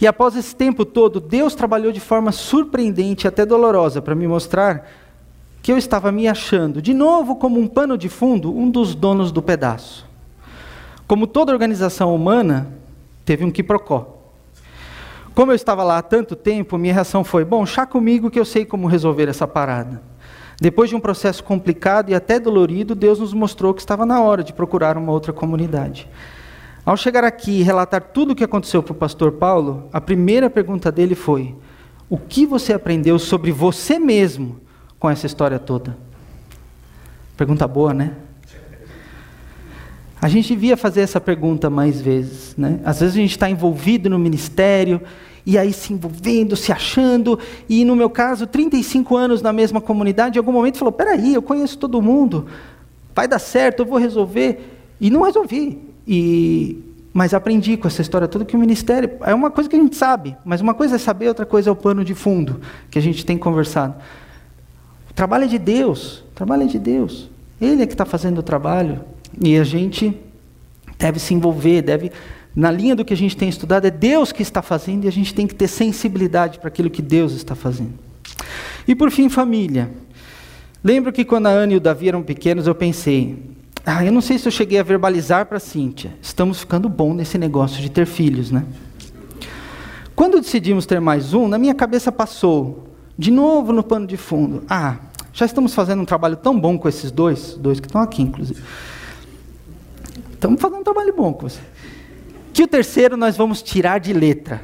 [0.00, 4.88] E após esse tempo todo, Deus trabalhou de forma surpreendente, até dolorosa, para me mostrar
[5.62, 9.32] que eu estava me achando, de novo, como um pano de fundo, um dos donos
[9.32, 10.06] do pedaço.
[11.06, 12.70] Como toda organização humana,
[13.24, 14.18] Teve um quiprocó.
[15.34, 18.44] Como eu estava lá há tanto tempo, minha reação foi: bom, chá comigo que eu
[18.44, 20.02] sei como resolver essa parada.
[20.60, 24.44] Depois de um processo complicado e até dolorido, Deus nos mostrou que estava na hora
[24.44, 26.08] de procurar uma outra comunidade.
[26.86, 30.48] Ao chegar aqui e relatar tudo o que aconteceu para o pastor Paulo, a primeira
[30.48, 31.54] pergunta dele foi:
[32.08, 34.60] O que você aprendeu sobre você mesmo
[34.98, 35.96] com essa história toda?
[37.36, 38.14] Pergunta boa, né?
[40.24, 42.56] A gente devia fazer essa pergunta mais vezes.
[42.56, 42.80] Né?
[42.82, 45.02] Às vezes a gente está envolvido no ministério,
[45.44, 50.38] e aí se envolvendo, se achando, e no meu caso, 35 anos na mesma comunidade,
[50.38, 52.46] em algum momento falou: peraí, eu conheço todo mundo,
[53.14, 54.96] vai dar certo, eu vou resolver.
[54.98, 55.78] E não resolvi.
[56.08, 56.82] E,
[57.12, 59.94] mas aprendi com essa história toda que o ministério é uma coisa que a gente
[59.94, 63.02] sabe, mas uma coisa é saber, outra coisa é o pano de fundo que a
[63.02, 63.94] gente tem conversado.
[65.10, 67.28] O trabalho é de Deus, o trabalho é de Deus.
[67.60, 69.02] Ele é que está fazendo o trabalho.
[69.40, 70.16] E a gente
[70.98, 72.12] deve se envolver, deve
[72.54, 75.12] na linha do que a gente tem estudado, é Deus que está fazendo e a
[75.12, 77.94] gente tem que ter sensibilidade para aquilo que Deus está fazendo.
[78.86, 79.90] E por fim, família.
[80.82, 83.42] Lembro que quando a Ana e o Davi eram pequenos, eu pensei,
[83.84, 87.12] ah, eu não sei se eu cheguei a verbalizar para a Cíntia, estamos ficando bom
[87.12, 88.64] nesse negócio de ter filhos, né?
[90.14, 94.62] Quando decidimos ter mais um, na minha cabeça passou, de novo no pano de fundo,
[94.68, 94.96] ah,
[95.32, 98.62] já estamos fazendo um trabalho tão bom com esses dois, dois que estão aqui, inclusive.
[100.44, 101.60] Estamos fazendo um trabalho bom com você.
[102.52, 104.60] Que o terceiro nós vamos tirar de letra.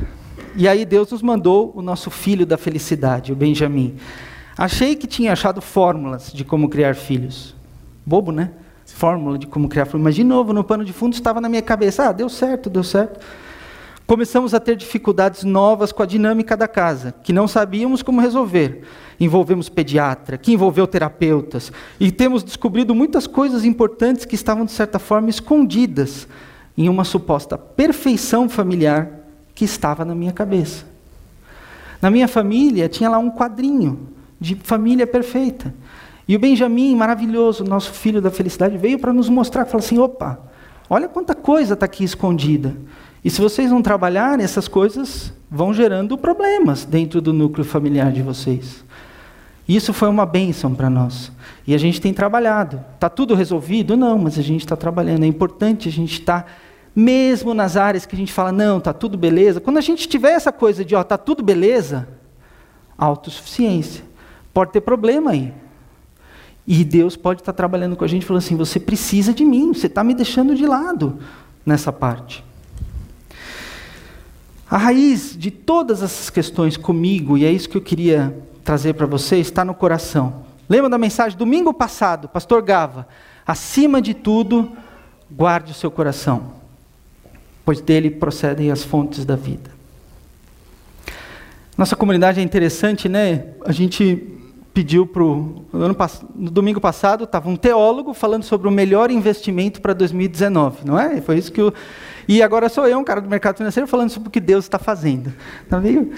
[0.55, 3.97] E aí Deus nos mandou o nosso filho da felicidade, o Benjamim.
[4.59, 7.57] Achei que tinha achado fórmulas de como criar filhos.
[8.05, 8.51] Bobo, né?
[8.85, 10.05] Fórmula de como criar filhos.
[10.05, 12.11] Mas de novo, no pano de fundo estava na minha cabeça.
[12.11, 13.19] Ah, deu certo, deu certo.
[14.11, 18.83] Começamos a ter dificuldades novas com a dinâmica da casa, que não sabíamos como resolver
[19.21, 24.99] envolvemos pediatra, que envolveu terapeutas, e temos descobrido muitas coisas importantes que estavam, de certa
[24.99, 26.27] forma, escondidas
[26.77, 29.13] em uma suposta perfeição familiar
[29.55, 30.85] que estava na minha cabeça.
[32.03, 34.09] Na minha família tinha lá um quadrinho
[34.41, 35.73] de família perfeita.
[36.27, 40.41] E o Benjamin, maravilhoso, nosso filho da felicidade, veio para nos mostrar, falou assim: opa,
[40.89, 42.75] olha quanta coisa está aqui escondida.
[43.25, 48.23] E se vocês não trabalharem, essas coisas vão gerando problemas dentro do núcleo familiar de
[48.23, 48.85] vocês.
[49.69, 51.31] Isso foi uma bênção para nós.
[51.67, 52.83] E a gente tem trabalhado.
[52.95, 53.97] Está tudo resolvido?
[53.97, 55.25] Não, mas a gente está trabalhando.
[55.25, 56.51] É importante a gente estar, tá,
[56.97, 59.61] mesmo nas áreas que a gente fala, não, está tudo beleza.
[59.61, 62.09] Quando a gente tiver essa coisa de, ó, está tudo beleza,
[63.01, 64.05] Autossuficiência.
[64.53, 65.55] Pode ter problema aí.
[66.67, 69.87] E Deus pode estar trabalhando com a gente falando assim: você precisa de mim, você
[69.87, 71.19] está me deixando de lado
[71.65, 72.45] nessa parte.
[74.71, 79.05] A raiz de todas essas questões comigo, e é isso que eu queria trazer para
[79.05, 80.45] vocês, está no coração.
[80.69, 83.09] Lembra da mensagem domingo passado, pastor Gava?
[83.45, 84.71] Acima de tudo,
[85.29, 86.53] guarde o seu coração,
[87.65, 89.73] pois dele procedem as fontes da vida.
[91.77, 93.47] Nossa comunidade é interessante, né?
[93.65, 94.39] A gente
[94.73, 95.65] pediu para o.
[96.37, 101.21] No domingo passado, estava um teólogo falando sobre o melhor investimento para 2019, não é?
[101.21, 101.75] Foi isso que o.
[102.31, 104.79] E agora sou eu, um cara do mercado financeiro, falando sobre o que Deus está
[104.79, 105.35] fazendo.
[105.69, 106.13] Tá meio...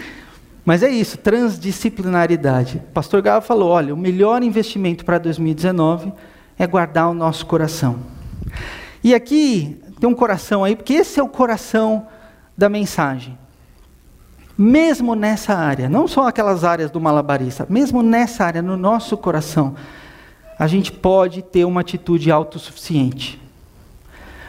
[0.62, 2.76] Mas é isso, transdisciplinaridade.
[2.76, 6.12] O pastor Gava falou: olha, o melhor investimento para 2019
[6.58, 8.00] é guardar o nosso coração.
[9.02, 12.06] E aqui tem um coração aí, porque esse é o coração
[12.56, 13.38] da mensagem
[14.56, 19.74] mesmo nessa área, não só aquelas áreas do malabarista, mesmo nessa área, no nosso coração,
[20.58, 23.40] a gente pode ter uma atitude autossuficiente.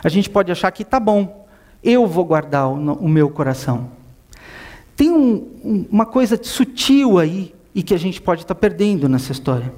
[0.04, 1.43] A gente pode achar que tá bom,
[1.84, 3.92] eu vou guardar o, o meu coração.
[4.96, 9.10] Tem um, um, uma coisa sutil aí e que a gente pode estar tá perdendo
[9.10, 9.74] nessa história.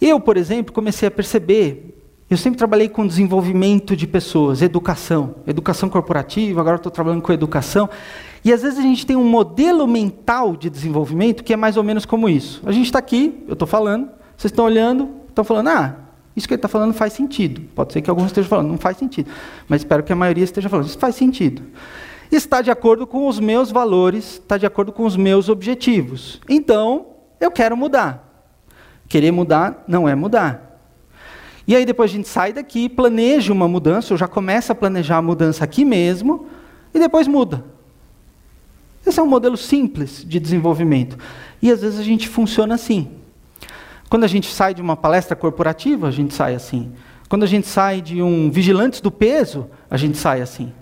[0.00, 1.94] Eu, por exemplo, comecei a perceber
[2.28, 7.88] eu sempre trabalhei com desenvolvimento de pessoas, educação, educação corporativa, agora estou trabalhando com educação.
[8.42, 11.84] E às vezes a gente tem um modelo mental de desenvolvimento que é mais ou
[11.84, 12.62] menos como isso.
[12.64, 15.96] A gente está aqui, eu estou falando, vocês estão olhando, estão falando, ah,
[16.36, 17.60] isso que ele está falando faz sentido.
[17.74, 19.30] Pode ser que alguns estejam falando, não faz sentido.
[19.68, 21.62] Mas espero que a maioria esteja falando, isso faz sentido.
[22.30, 26.40] Está de acordo com os meus valores, está de acordo com os meus objetivos.
[26.48, 27.06] Então,
[27.40, 28.48] eu quero mudar.
[29.08, 30.80] Querer mudar não é mudar.
[31.66, 35.18] E aí depois a gente sai daqui, planeja uma mudança, ou já começa a planejar
[35.18, 36.46] a mudança aqui mesmo,
[36.92, 37.64] e depois muda.
[39.06, 41.16] Esse é um modelo simples de desenvolvimento.
[41.62, 43.10] E às vezes a gente funciona assim.
[44.14, 46.92] Quando a gente sai de uma palestra corporativa, a gente sai assim.
[47.28, 50.72] Quando a gente sai de um vigilantes do peso, a gente sai assim.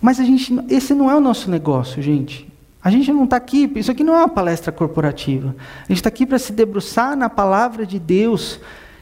[0.00, 2.52] Mas a gente, esse não é o nosso negócio, gente.
[2.82, 5.54] A gente não está aqui, isso aqui não é uma palestra corporativa.
[5.84, 8.58] A gente está aqui para se debruçar na palavra de Deus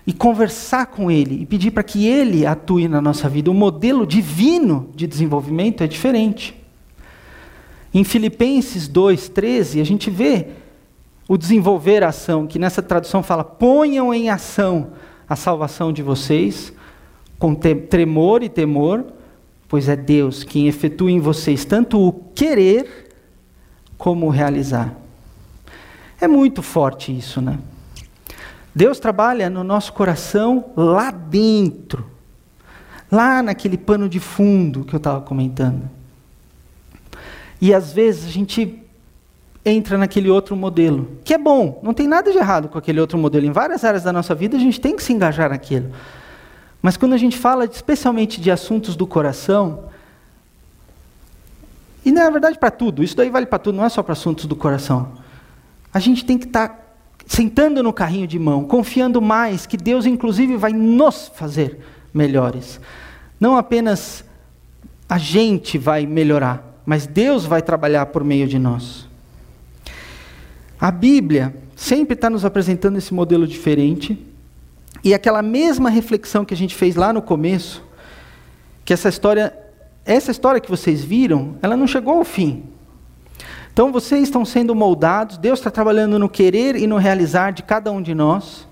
[0.07, 3.51] e conversar com Ele e pedir para que Ele atue na nossa vida.
[3.51, 6.55] O modelo divino de desenvolvimento é diferente.
[7.95, 10.49] Em Filipenses 2,13, a gente vê
[11.29, 14.93] o desenvolver a ação, que nessa tradução fala: ponham em ação
[15.29, 16.73] a salvação de vocês,
[17.39, 19.05] com tremor e temor,
[19.69, 23.11] pois é Deus quem efetua em vocês tanto o querer
[23.99, 24.95] como realizar.
[26.21, 27.59] É muito forte isso, né?
[28.75, 32.07] Deus trabalha no nosso coração lá dentro,
[33.11, 35.89] lá naquele pano de fundo que eu estava comentando.
[37.61, 38.86] E às vezes a gente
[39.67, 43.19] entra naquele outro modelo, que é bom, não tem nada de errado com aquele outro
[43.19, 43.45] modelo.
[43.45, 45.91] Em várias áreas da nossa vida a gente tem que se engajar naquilo.
[46.81, 49.87] Mas quando a gente fala especialmente de assuntos do coração,
[52.05, 54.47] e na verdade para tudo, isso daí vale para tudo, não é só para assuntos
[54.47, 55.09] do coração.
[55.93, 56.79] A gente tem que estar tá
[57.27, 61.81] sentando no carrinho de mão, confiando mais que Deus inclusive vai nos fazer
[62.15, 62.81] melhores.
[63.41, 64.25] Não apenas
[65.09, 69.06] a gente vai melhorar, mas Deus vai trabalhar por meio de nós.
[70.81, 74.19] A Bíblia sempre está nos apresentando esse modelo diferente,
[75.03, 77.85] e aquela mesma reflexão que a gente fez lá no começo,
[78.85, 79.55] que essa história
[80.05, 82.63] essa história que vocês viram, ela não chegou ao fim.
[83.73, 87.91] Então vocês estão sendo moldados, Deus está trabalhando no querer e no realizar de cada
[87.91, 88.69] um de nós.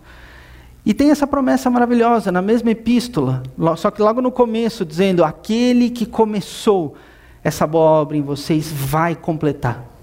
[0.87, 3.43] E tem essa promessa maravilhosa na mesma epístola,
[3.77, 6.95] só que logo no começo, dizendo: aquele que começou
[7.43, 9.94] essa boa obra em vocês vai completar.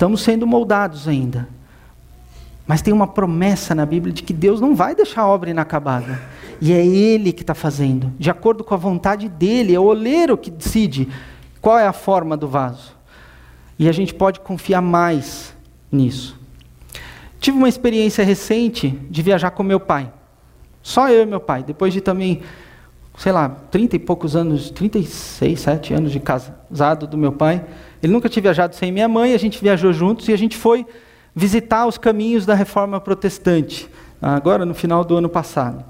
[0.00, 1.46] Estamos sendo moldados ainda.
[2.66, 6.18] Mas tem uma promessa na Bíblia de que Deus não vai deixar a obra inacabada.
[6.58, 10.38] E é Ele que está fazendo, de acordo com a vontade dele, é o oleiro
[10.38, 11.06] que decide
[11.60, 12.96] qual é a forma do vaso.
[13.78, 15.54] E a gente pode confiar mais
[15.92, 16.34] nisso.
[17.38, 20.10] Tive uma experiência recente de viajar com meu pai.
[20.82, 21.62] Só eu e meu pai.
[21.62, 22.40] Depois de também,
[23.18, 27.62] sei lá, 30 e poucos anos, 36, 7 anos de casado do meu pai.
[28.02, 30.86] Ele nunca tinha viajado sem minha mãe, a gente viajou juntos e a gente foi
[31.34, 33.88] visitar os caminhos da reforma protestante,
[34.20, 35.84] agora no final do ano passado.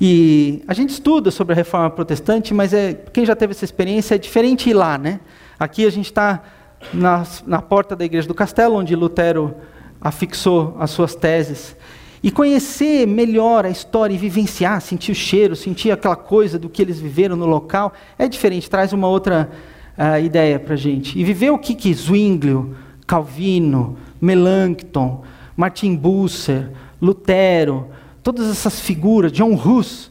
[0.00, 4.14] E a gente estuda sobre a reforma protestante, mas é, quem já teve essa experiência
[4.14, 5.20] é diferente ir lá, né?
[5.58, 6.42] Aqui a gente está
[6.92, 9.54] na, na porta da igreja do castelo, onde Lutero
[9.98, 11.74] afixou as suas teses.
[12.22, 16.82] E conhecer melhor a história e vivenciar, sentir o cheiro, sentir aquela coisa do que
[16.82, 19.50] eles viveram no local, é diferente, traz uma outra
[19.96, 21.18] a ideia para a gente.
[21.18, 22.74] E viver o que, que Zwinglio,
[23.06, 25.22] Calvino, Melanchthon,
[25.56, 27.88] Martin Bucer, Lutero,
[28.22, 30.10] todas essas figuras, John Hus,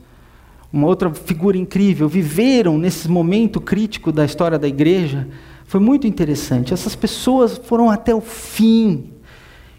[0.72, 5.28] uma outra figura incrível, viveram nesse momento crítico da história da igreja,
[5.66, 6.74] foi muito interessante.
[6.74, 9.12] Essas pessoas foram até o fim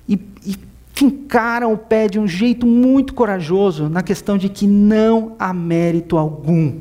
[0.09, 0.57] e, e
[0.93, 6.17] fincaram o pé de um jeito muito corajoso na questão de que não há mérito
[6.17, 6.79] algum.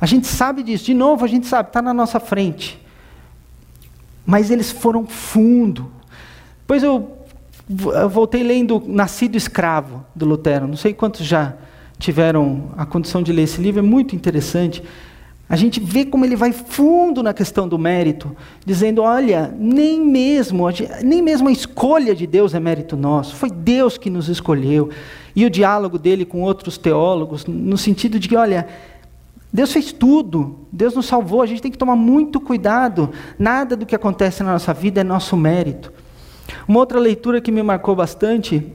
[0.00, 2.78] A gente sabe disso, de novo, a gente sabe, está na nossa frente.
[4.24, 5.90] Mas eles foram fundo.
[6.66, 7.16] Pois eu,
[7.68, 10.66] eu voltei lendo Nascido Escravo, do Lutero.
[10.66, 11.54] Não sei quantos já
[11.98, 14.82] tiveram a condição de ler esse livro, é muito interessante.
[15.48, 20.64] A gente vê como ele vai fundo na questão do mérito, dizendo: olha, nem mesmo,
[21.04, 24.90] nem mesmo a escolha de Deus é mérito nosso, foi Deus que nos escolheu.
[25.36, 28.66] E o diálogo dele com outros teólogos, no sentido de que, olha,
[29.52, 33.86] Deus fez tudo, Deus nos salvou, a gente tem que tomar muito cuidado, nada do
[33.86, 35.92] que acontece na nossa vida é nosso mérito.
[36.68, 38.72] Uma outra leitura que me marcou bastante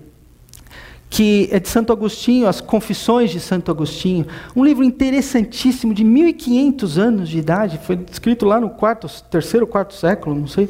[1.12, 6.98] que é de Santo Agostinho, As Confissões de Santo Agostinho, um livro interessantíssimo de 1500
[6.98, 10.70] anos de idade, foi escrito lá no quarto, terceiro, quarto século, não sei,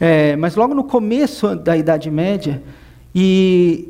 [0.00, 2.60] é, mas logo no começo da Idade Média,
[3.14, 3.88] e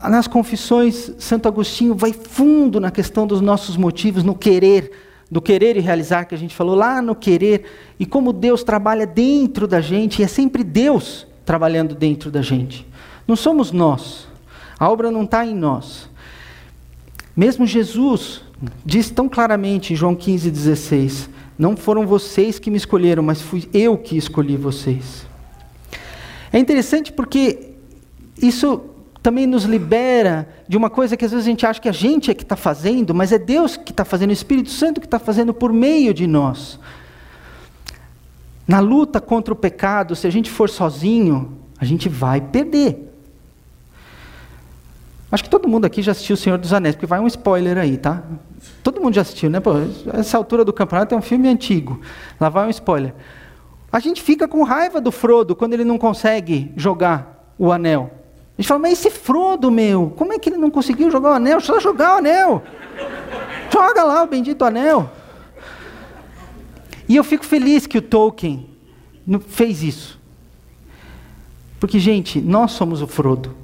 [0.00, 4.92] nas Confissões Santo Agostinho vai fundo na questão dos nossos motivos, no querer,
[5.30, 7.64] do querer e realizar que a gente falou lá no querer,
[7.98, 12.86] e como Deus trabalha dentro da gente, e é sempre Deus trabalhando dentro da gente,
[13.26, 14.28] não somos nós.
[14.78, 16.08] A obra não está em nós.
[17.34, 18.42] Mesmo Jesus
[18.84, 23.68] diz tão claramente em João 15, 16: Não foram vocês que me escolheram, mas fui
[23.72, 25.26] eu que escolhi vocês.
[26.52, 27.70] É interessante porque
[28.40, 28.82] isso
[29.26, 32.30] também nos libera de uma coisa que às vezes a gente acha que a gente
[32.30, 35.18] é que está fazendo, mas é Deus que está fazendo, o Espírito Santo que está
[35.18, 36.78] fazendo por meio de nós.
[38.68, 43.12] Na luta contra o pecado, se a gente for sozinho, a gente vai perder.
[45.32, 47.78] Acho que todo mundo aqui já assistiu O Senhor dos Anéis, porque vai um spoiler
[47.78, 48.22] aí, tá?
[48.80, 49.58] Todo mundo já assistiu, né?
[49.58, 49.72] Pô,
[50.14, 52.00] essa altura do campeonato é um filme antigo.
[52.40, 53.12] Lá vai um spoiler.
[53.90, 58.15] A gente fica com raiva do Frodo quando ele não consegue jogar o anel.
[58.56, 61.34] A gente fala, mas esse Frodo, meu, como é que ele não conseguiu jogar o
[61.34, 61.60] anel?
[61.60, 62.62] Só jogar o anel.
[63.70, 65.10] Joga lá o bendito anel.
[67.08, 68.68] E eu fico feliz que o Tolkien
[69.48, 70.18] fez isso.
[71.78, 73.54] Porque, gente, nós somos o Frodo.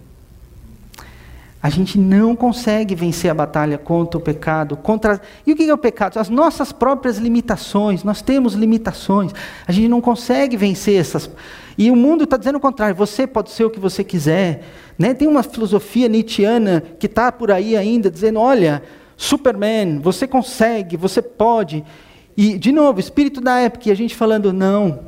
[1.62, 5.72] A gente não consegue vencer a batalha contra o pecado, contra e o que é
[5.72, 6.18] o pecado?
[6.18, 8.02] As nossas próprias limitações.
[8.02, 9.32] Nós temos limitações.
[9.66, 11.30] A gente não consegue vencer essas.
[11.78, 12.96] E o mundo está dizendo o contrário.
[12.96, 14.64] Você pode ser o que você quiser.
[15.02, 15.14] Né?
[15.14, 18.84] Tem uma filosofia nietzschiana que está por aí ainda dizendo: olha,
[19.16, 21.84] Superman, você consegue, você pode.
[22.36, 25.00] E de novo, espírito da época, e a gente falando não.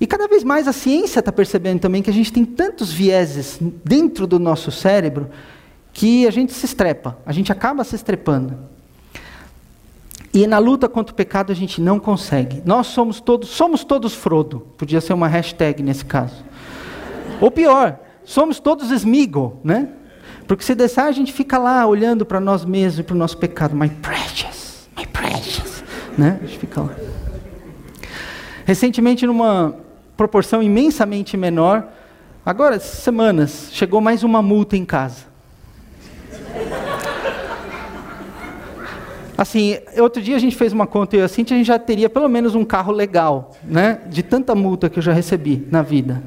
[0.00, 3.58] E cada vez mais a ciência está percebendo também que a gente tem tantos vieses
[3.84, 5.28] dentro do nosso cérebro
[5.92, 8.56] que a gente se estrepa, a gente acaba se estrepando.
[10.32, 12.62] E na luta contra o pecado a gente não consegue.
[12.64, 14.60] Nós somos todos, somos todos Frodo.
[14.76, 16.44] Podia ser uma hashtag nesse caso.
[17.40, 19.88] Ou pior, somos todos Smeagol, né?
[20.46, 23.38] Porque se deixar a gente fica lá olhando para nós mesmos e para o nosso
[23.38, 23.74] pecado.
[23.74, 25.82] My precious, my precious,
[26.16, 26.38] né?
[26.42, 26.94] A gente fica lá.
[28.66, 29.74] Recentemente, numa
[30.14, 31.88] proporção imensamente menor,
[32.44, 35.26] agora semanas, chegou mais uma multa em casa.
[39.38, 42.28] Assim, outro dia a gente fez uma conta e assim, a gente já teria pelo
[42.28, 44.00] menos um carro legal, né?
[44.08, 46.22] De tanta multa que eu já recebi na vida.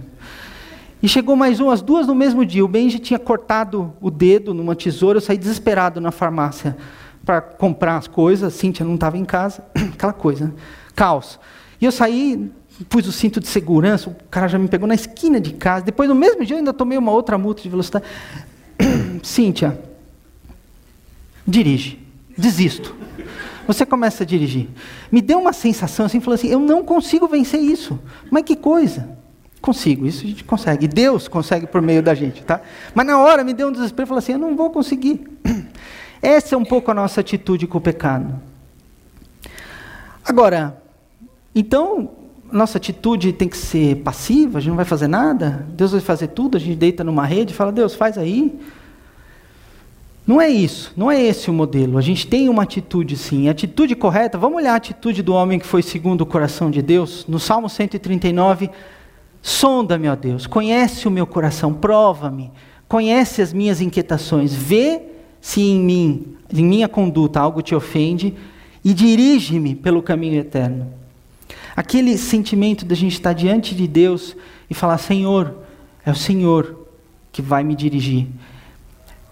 [1.02, 2.64] E chegou mais um, as duas no mesmo dia.
[2.64, 6.78] O Benji tinha cortado o dedo numa tesoura, eu saí desesperado na farmácia
[7.26, 10.54] para comprar as coisas, Cíntia não estava em casa, aquela coisa, né?
[10.96, 11.40] caos.
[11.80, 12.52] E eu saí,
[12.90, 15.86] pus o cinto de segurança, o cara já me pegou na esquina de casa.
[15.86, 18.06] Depois, no mesmo dia, eu ainda tomei uma outra multa de velocidade.
[19.24, 19.80] Cíntia,
[21.46, 22.00] dirige
[22.38, 22.96] desisto.
[23.68, 24.70] Você começa a dirigir.
[25.12, 28.00] Me deu uma sensação assim, falou assim: eu não consigo vencer isso.
[28.30, 29.21] Mas que coisa?
[29.62, 30.88] Consigo, isso a gente consegue.
[30.88, 32.62] Deus consegue por meio da gente, tá?
[32.96, 35.22] Mas na hora me deu um desespero, falou assim: eu não vou conseguir.
[36.20, 38.34] Essa é um pouco a nossa atitude com o pecado.
[40.26, 40.82] Agora,
[41.54, 42.10] então,
[42.52, 46.28] nossa atitude tem que ser passiva, a gente não vai fazer nada, Deus vai fazer
[46.28, 48.60] tudo, a gente deita numa rede e fala: Deus, faz aí.
[50.26, 51.98] Não é isso, não é esse o modelo.
[51.98, 54.38] A gente tem uma atitude sim, atitude correta.
[54.38, 57.26] Vamos olhar a atitude do homem que foi segundo o coração de Deus?
[57.28, 58.70] No Salmo 139,
[59.42, 62.52] sonda-me, ó Deus, conhece o meu coração, prova-me,
[62.88, 65.02] conhece as minhas inquietações, vê
[65.40, 68.36] se em mim, em minha conduta algo te ofende
[68.84, 70.88] e dirige-me pelo caminho eterno.
[71.76, 74.36] Aquele sentimento da gente estar diante de Deus
[74.70, 75.56] e falar: Senhor,
[76.06, 76.88] é o Senhor
[77.32, 78.28] que vai me dirigir.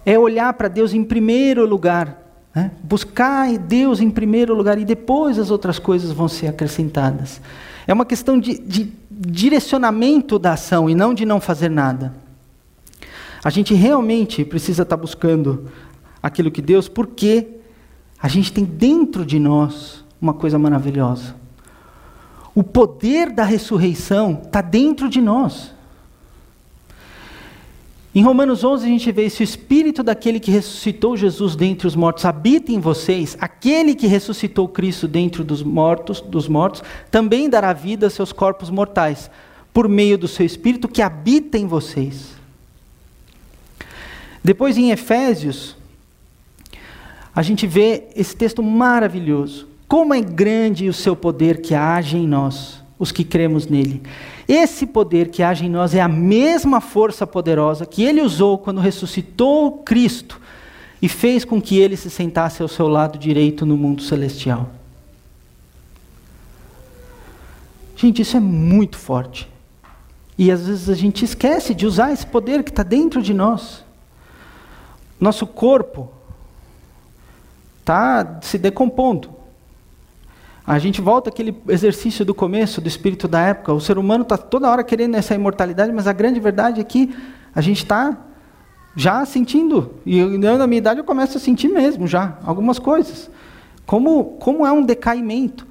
[0.05, 2.17] É olhar para Deus em primeiro lugar,
[2.55, 2.71] né?
[2.81, 7.41] buscar Deus em primeiro lugar e depois as outras coisas vão ser acrescentadas.
[7.85, 12.15] É uma questão de, de direcionamento da ação e não de não fazer nada.
[13.43, 15.69] A gente realmente precisa estar buscando
[16.23, 17.47] aquilo que Deus, porque
[18.21, 21.35] a gente tem dentro de nós uma coisa maravilhosa.
[22.55, 25.73] O poder da ressurreição está dentro de nós.
[28.13, 31.95] Em Romanos 11 a gente vê: se o espírito daquele que ressuscitou Jesus dentre os
[31.95, 36.81] mortos habita em vocês, aquele que ressuscitou Cristo dentre dos mortos, dos mortos,
[37.11, 39.29] também dará vida a seus corpos mortais,
[39.71, 42.39] por meio do seu espírito que habita em vocês.
[44.43, 45.77] Depois em Efésios,
[47.35, 49.67] a gente vê esse texto maravilhoso.
[49.87, 54.03] Como é grande o seu poder que age em nós, os que cremos nele.
[54.45, 58.81] Esse poder que age em nós é a mesma força poderosa que ele usou quando
[58.81, 60.39] ressuscitou Cristo
[61.01, 64.69] e fez com que ele se sentasse ao seu lado direito no mundo celestial.
[67.95, 69.49] Gente, isso é muito forte.
[70.37, 73.83] E às vezes a gente esquece de usar esse poder que está dentro de nós.
[75.19, 76.09] Nosso corpo
[77.79, 79.38] está se decompondo.
[80.69, 83.73] A gente volta aquele exercício do começo, do espírito da época.
[83.73, 87.09] O ser humano está toda hora querendo essa imortalidade, mas a grande verdade é que
[87.55, 88.15] a gente está
[88.95, 89.95] já sentindo.
[90.05, 93.31] E eu, na minha idade eu começo a sentir mesmo já algumas coisas.
[93.83, 95.65] Como, como é um decaimento.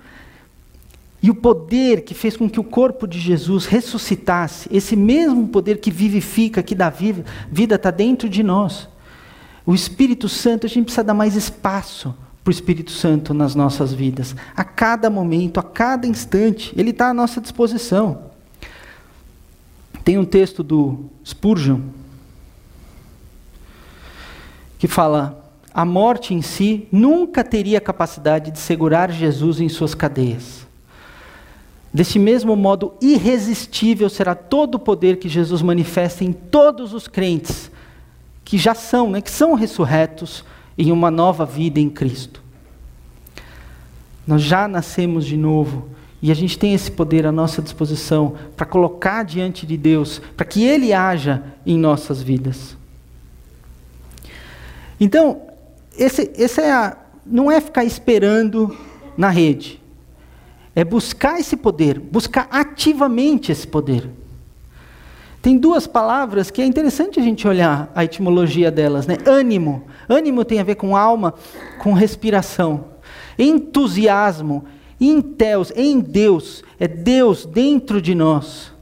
[1.22, 5.78] E o poder que fez com que o corpo de Jesus ressuscitasse, esse mesmo poder
[5.78, 8.88] que vivifica, que dá vida, está dentro de nós.
[9.64, 12.12] O Espírito Santo, a gente precisa dar mais espaço
[12.48, 14.34] para o Espírito Santo nas nossas vidas.
[14.56, 18.22] A cada momento, a cada instante, ele está à nossa disposição.
[20.02, 21.80] Tem um texto do Spurgeon
[24.78, 30.66] que fala: a morte em si nunca teria capacidade de segurar Jesus em suas cadeias.
[31.92, 37.70] Deste mesmo modo, irresistível será todo o poder que Jesus manifesta em todos os crentes
[38.42, 40.42] que já são, né, que são ressurretos
[40.78, 42.40] em uma nova vida em Cristo.
[44.24, 45.88] Nós já nascemos de novo
[46.22, 50.46] e a gente tem esse poder à nossa disposição para colocar diante de Deus, para
[50.46, 52.76] que Ele haja em nossas vidas.
[55.00, 55.42] Então,
[55.96, 58.76] esse, esse é a, não é ficar esperando
[59.16, 59.80] na rede,
[60.74, 64.08] é buscar esse poder, buscar ativamente esse poder.
[65.40, 69.16] Tem duas palavras que é interessante a gente olhar a etimologia delas, né?
[69.24, 69.84] Ânimo.
[70.08, 71.34] Ânimo tem a ver com alma,
[71.78, 72.86] com respiração.
[73.38, 74.64] Entusiasmo,
[75.00, 75.24] em
[75.76, 78.72] em Deus, é Deus dentro de nós.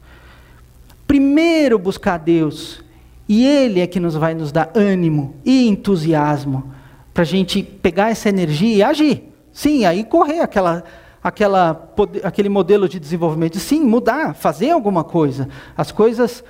[1.07, 2.83] Primeiro buscar Deus,
[3.29, 6.73] e Ele é que nos vai nos dar ânimo e entusiasmo
[7.13, 9.33] para a gente pegar essa energia e agir.
[9.53, 10.85] Sim, aí correr aquela,
[11.27, 13.59] aquela, aquele modelo de desenvolvimento.
[13.59, 15.49] Sim, mudar, fazer alguma coisa.
[15.77, 16.45] As coisas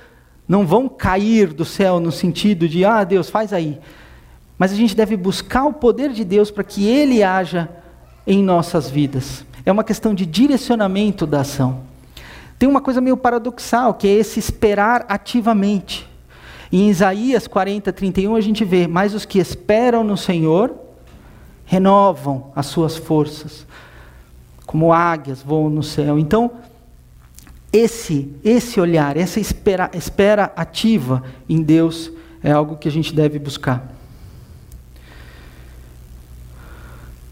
[0.47, 3.79] não vão cair do céu no sentido de, ah, Deus, faz aí.
[4.55, 7.67] Mas a gente deve buscar o poder de Deus para que Ele haja
[8.27, 9.43] em nossas vidas.
[9.65, 11.81] É uma questão de direcionamento da ação.
[12.59, 16.07] Tem uma coisa meio paradoxal, que é esse esperar ativamente.
[16.71, 20.75] Em Isaías 40, 31, a gente vê: Mas os que esperam no Senhor
[21.65, 23.65] renovam as suas forças
[24.67, 26.19] como águias voam no céu.
[26.19, 26.51] Então,
[27.73, 32.11] esse, esse olhar, essa espera, espera ativa em Deus
[32.43, 33.91] é algo que a gente deve buscar.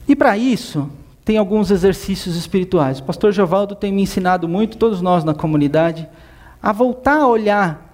[0.07, 0.89] E para isso,
[1.23, 2.99] tem alguns exercícios espirituais.
[2.99, 6.07] O pastor Gevaldo tem me ensinado muito, todos nós na comunidade,
[6.61, 7.84] a voltar a olhar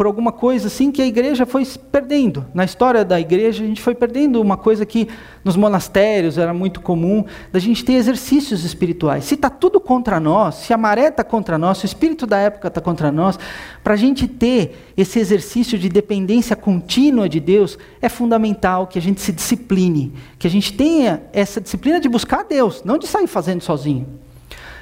[0.00, 2.46] por alguma coisa assim que a igreja foi perdendo.
[2.54, 5.06] Na história da igreja, a gente foi perdendo uma coisa que
[5.44, 7.22] nos monastérios era muito comum,
[7.52, 9.26] da gente ter exercícios espirituais.
[9.26, 12.38] Se está tudo contra nós, se a maré está contra nós, se o espírito da
[12.38, 13.38] época está contra nós,
[13.84, 19.02] para a gente ter esse exercício de dependência contínua de Deus, é fundamental que a
[19.02, 23.26] gente se discipline, que a gente tenha essa disciplina de buscar Deus, não de sair
[23.26, 24.06] fazendo sozinho.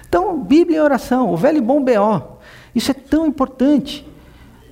[0.09, 2.39] Então, Bíblia e oração, o velho e bom BO.
[2.73, 4.07] Isso é tão importante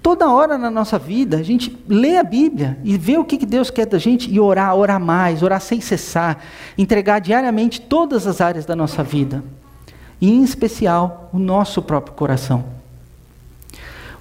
[0.06, 3.70] toda hora na nossa vida, a gente lê a Bíblia e vê o que Deus
[3.70, 6.44] quer da gente e orar, orar mais, orar sem cessar,
[6.78, 9.42] entregar diariamente todas as áreas da nossa vida,
[10.20, 12.64] e em especial o nosso próprio coração.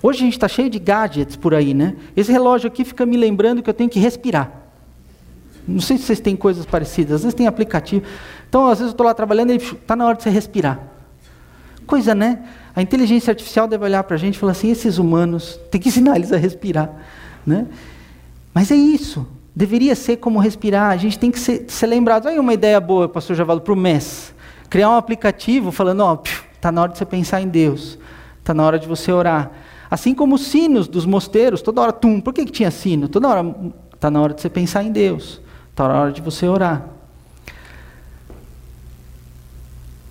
[0.02, 1.96] Hoje a gente está cheio de gadgets por aí, né?
[2.18, 4.52] Esse relógio aqui fica me lembrando que eu tenho que respirar.
[5.68, 8.04] Não sei se vocês têm coisas parecidas, às vezes tem aplicativo.
[8.50, 10.95] Então, às vezes eu estou lá trabalhando e está na hora de você respirar.
[11.86, 12.40] Coisa, né?
[12.76, 15.90] A inteligência artificial deve olhar para a gente e falar assim: esses humanos, tem que
[15.90, 16.92] ensinar eles a respirar.
[17.46, 17.68] Né?
[18.54, 19.28] Mas é isso.
[19.56, 20.92] Deveria ser como respirar.
[20.92, 22.28] A gente tem que ser, ser lembrado.
[22.28, 24.34] Aí uma ideia boa, pastor Javalo, para o MES.
[24.70, 26.22] Criar um aplicativo falando: ó,
[26.54, 27.98] está na hora de você pensar em Deus.
[28.40, 29.52] Está na hora de você orar.
[29.90, 32.20] Assim como os sinos dos mosteiros, toda hora, tum.
[32.20, 33.08] Por que, que tinha sino?
[33.08, 33.56] Toda hora,
[33.94, 35.42] está na hora de você pensar em Deus.
[35.70, 36.95] Está na hora de você orar.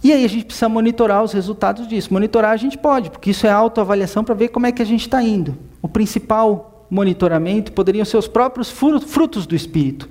[0.05, 2.12] E aí a gente precisa monitorar os resultados disso.
[2.12, 5.00] Monitorar a gente pode, porque isso é autoavaliação para ver como é que a gente
[5.00, 5.57] está indo.
[5.80, 10.07] O principal monitoramento poderiam ser os próprios frutos do Espírito.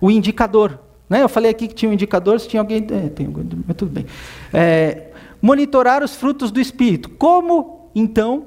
[0.00, 0.80] O indicador.
[1.08, 1.22] Né?
[1.22, 2.84] Eu falei aqui que tinha um indicador, se tinha alguém.
[2.90, 3.32] É, tem,
[3.64, 4.06] mas tudo bem.
[4.52, 7.08] É, monitorar os frutos do Espírito.
[7.08, 8.44] Como, então,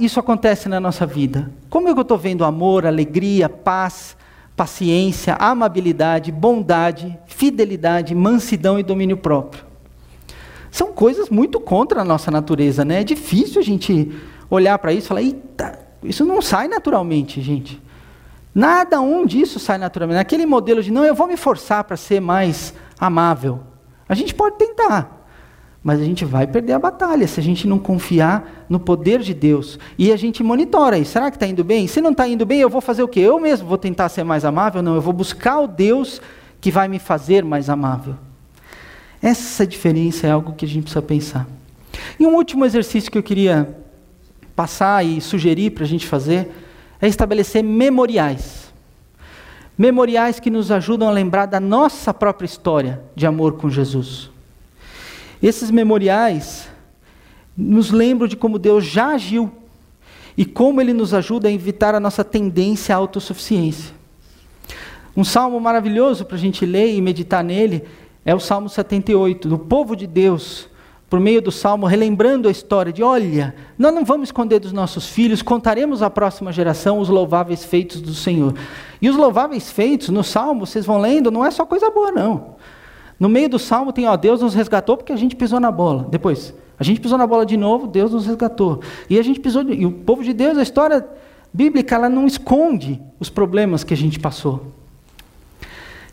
[0.00, 1.48] isso acontece na nossa vida?
[1.70, 4.16] Como é que eu estou vendo amor, alegria, paz,
[4.56, 9.71] paciência, amabilidade, bondade, fidelidade, mansidão e domínio próprio?
[10.72, 13.02] São coisas muito contra a nossa natureza, né?
[13.02, 14.10] É difícil a gente
[14.48, 17.80] olhar para isso e falar, eita, isso não sai naturalmente, gente.
[18.54, 20.18] Nada um disso sai naturalmente.
[20.18, 23.60] Aquele modelo de, não, eu vou me forçar para ser mais amável.
[24.08, 25.28] A gente pode tentar,
[25.84, 29.34] mas a gente vai perder a batalha se a gente não confiar no poder de
[29.34, 29.78] Deus.
[29.98, 31.12] E a gente monitora isso.
[31.12, 31.86] Será que está indo bem?
[31.86, 33.20] Se não está indo bem, eu vou fazer o quê?
[33.20, 34.80] Eu mesmo vou tentar ser mais amável?
[34.80, 36.18] Não, eu vou buscar o Deus
[36.62, 38.16] que vai me fazer mais amável.
[39.22, 41.46] Essa diferença é algo que a gente precisa pensar.
[42.18, 43.76] E um último exercício que eu queria
[44.56, 46.50] passar e sugerir para a gente fazer
[47.00, 48.72] é estabelecer memoriais.
[49.78, 54.30] Memoriais que nos ajudam a lembrar da nossa própria história de amor com Jesus.
[55.42, 56.68] Esses memoriais
[57.56, 59.50] nos lembram de como Deus já agiu
[60.36, 63.94] e como Ele nos ajuda a evitar a nossa tendência à autossuficiência.
[65.16, 67.84] Um salmo maravilhoso para a gente ler e meditar nele
[68.24, 70.68] é o Salmo 78, do povo de Deus,
[71.10, 75.06] por meio do Salmo, relembrando a história de: olha, nós não vamos esconder dos nossos
[75.06, 78.54] filhos, contaremos à próxima geração os louváveis feitos do Senhor.
[79.00, 82.56] E os louváveis feitos no Salmo, vocês vão lendo, não é só coisa boa, não.
[83.20, 86.06] No meio do Salmo tem: ó, Deus nos resgatou porque a gente pisou na bola.
[86.10, 88.80] Depois, a gente pisou na bola de novo, Deus nos resgatou.
[89.10, 91.06] E a gente pisou, e o povo de Deus, a história
[91.52, 94.81] bíblica, ela não esconde os problemas que a gente passou.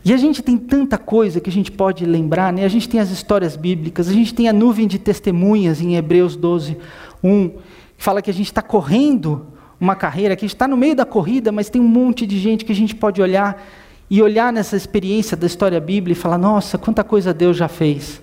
[0.04, 2.64] E a gente tem tanta coisa que a gente pode lembrar, né?
[2.64, 6.36] A gente tem as histórias bíblicas, a gente tem a nuvem de testemunhas em Hebreus
[6.36, 6.76] 12,
[7.22, 7.58] 1, que
[7.98, 9.46] fala que a gente está correndo
[9.78, 12.38] uma carreira, que a gente está no meio da corrida, mas tem um monte de
[12.38, 13.62] gente que a gente pode olhar
[14.08, 18.22] e olhar nessa experiência da história bíblica e falar: nossa, quanta coisa Deus já fez.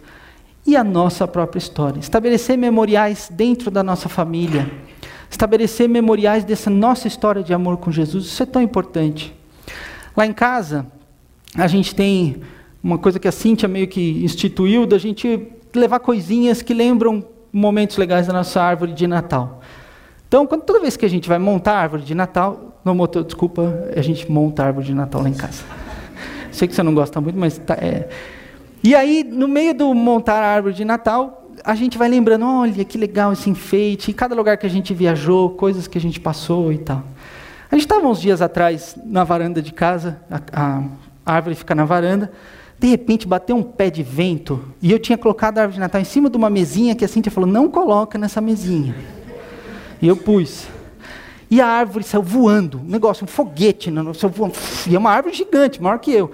[0.66, 2.00] E a nossa própria história.
[2.00, 4.70] Estabelecer memoriais dentro da nossa família.
[5.30, 8.26] Estabelecer memoriais dessa nossa história de amor com Jesus.
[8.26, 9.34] Isso é tão importante.
[10.16, 10.86] Lá em casa,
[11.58, 12.38] a gente tem
[12.84, 17.98] uma coisa que a Cíntia meio que instituiu, da gente levar coisinhas que lembram momentos
[17.98, 19.62] legais da nossa árvore de Natal.
[20.28, 23.24] Então, quando, toda vez que a gente vai montar a árvore de Natal, não motor,
[23.24, 25.64] desculpa, a gente monta a árvore de Natal lá em casa.
[26.52, 28.08] Sei que você não gosta muito, mas tá, é.
[28.84, 32.86] E aí, no meio do montar a árvore de Natal, a gente vai lembrando, olha
[32.86, 36.20] que legal esse enfeite, em cada lugar que a gente viajou, coisas que a gente
[36.20, 37.04] passou e tal.
[37.72, 40.84] A gente estava uns dias atrás na varanda de casa, a, a
[41.28, 42.32] a árvore fica na varanda.
[42.80, 46.00] De repente bateu um pé de vento e eu tinha colocado a árvore de Natal
[46.00, 48.96] em cima de uma mesinha que a Cintia falou: não coloca nessa mesinha.
[50.02, 50.68] E eu pus.
[51.50, 54.54] E a árvore saiu voando, um negócio, um foguete, não, voando,
[54.86, 56.32] e é uma árvore gigante, maior que eu.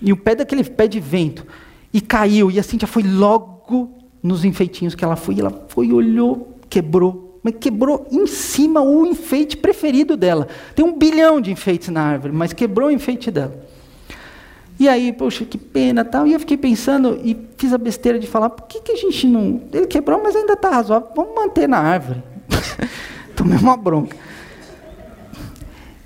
[0.00, 1.46] E o pé daquele pé de vento.
[1.92, 3.90] E caiu, e a Cintia foi logo
[4.22, 7.40] nos enfeitinhos que ela foi, e ela foi, olhou, quebrou.
[7.42, 10.48] Mas quebrou em cima o enfeite preferido dela.
[10.74, 13.71] Tem um bilhão de enfeites na árvore, mas quebrou o enfeite dela.
[14.78, 16.26] E aí, poxa, que pena tal.
[16.26, 19.26] E eu fiquei pensando e fiz a besteira de falar, por que, que a gente
[19.26, 19.62] não.
[19.72, 21.08] Ele quebrou, mas ainda está razoável.
[21.14, 22.22] Vamos manter na árvore.
[23.36, 24.16] Tomei uma bronca.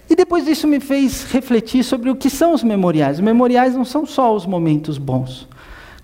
[0.08, 3.16] E depois disso me fez refletir sobre o que são os memoriais.
[3.16, 5.48] Os memoriais não são só os momentos bons.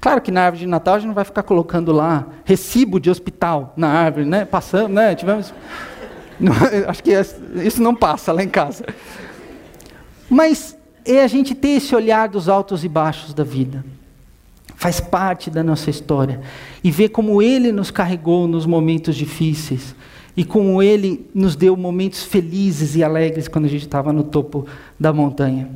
[0.00, 3.08] Claro que na árvore de Natal a gente não vai ficar colocando lá recibo de
[3.08, 4.44] hospital na árvore, né?
[4.44, 5.14] Passando, né?
[5.14, 5.54] Tivemos.
[6.88, 7.12] Acho que
[7.64, 8.84] isso não passa lá em casa.
[10.28, 13.84] Mas é a gente ter esse olhar dos altos e baixos da vida.
[14.76, 16.40] Faz parte da nossa história.
[16.82, 19.94] E ver como Ele nos carregou nos momentos difíceis.
[20.36, 24.66] E como Ele nos deu momentos felizes e alegres quando a gente estava no topo
[24.98, 25.70] da montanha.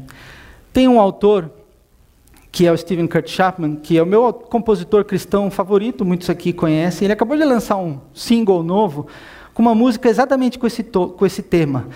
[0.72, 1.50] Tem um autor,
[2.50, 6.52] que é o Stephen Kurt Chapman, que é o meu compositor cristão favorito, muitos aqui
[6.52, 7.06] conhecem.
[7.06, 9.06] Ele acabou de lançar um single novo
[9.54, 11.86] com uma música exatamente com esse, com esse tema.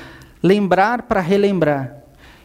[0.42, 1.99] Lembrar para relembrar.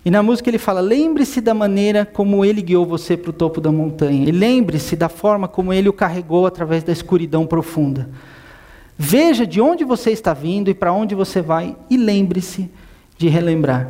[0.05, 3.59] E na música ele fala: lembre-se da maneira como ele guiou você para o topo
[3.59, 4.29] da montanha.
[4.29, 8.07] E lembre-se da forma como ele o carregou através da escuridão profunda.
[8.95, 12.69] Veja de onde você está vindo e para onde você vai, e lembre-se
[13.17, 13.89] de relembrar.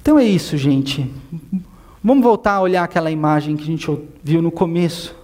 [0.00, 1.08] Então é isso, gente.
[2.02, 3.86] Vamos voltar a olhar aquela imagem que a gente
[4.24, 5.14] viu no começo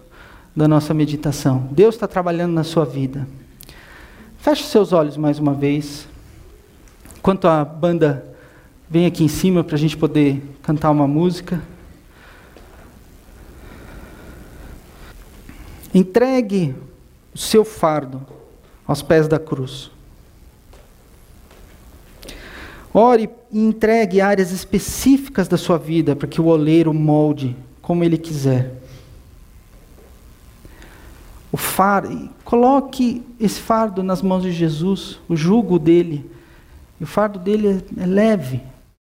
[0.55, 1.69] da nossa meditação.
[1.71, 3.27] Deus está trabalhando na sua vida.
[4.39, 6.07] Feche seus olhos mais uma vez.
[7.27, 8.25] Enquanto a banda
[8.89, 11.61] vem aqui em cima para a gente poder cantar uma música.
[15.93, 16.73] Entregue
[17.35, 18.25] o seu fardo
[18.87, 19.91] aos pés da cruz.
[22.95, 28.19] Ore e entregue áreas específicas da sua vida para que o oleiro molde como ele
[28.19, 28.73] quiser.
[31.51, 36.36] O fardo, coloque esse fardo nas mãos de Jesus, o jugo dele
[37.01, 38.61] e o fardo dele é, é leve.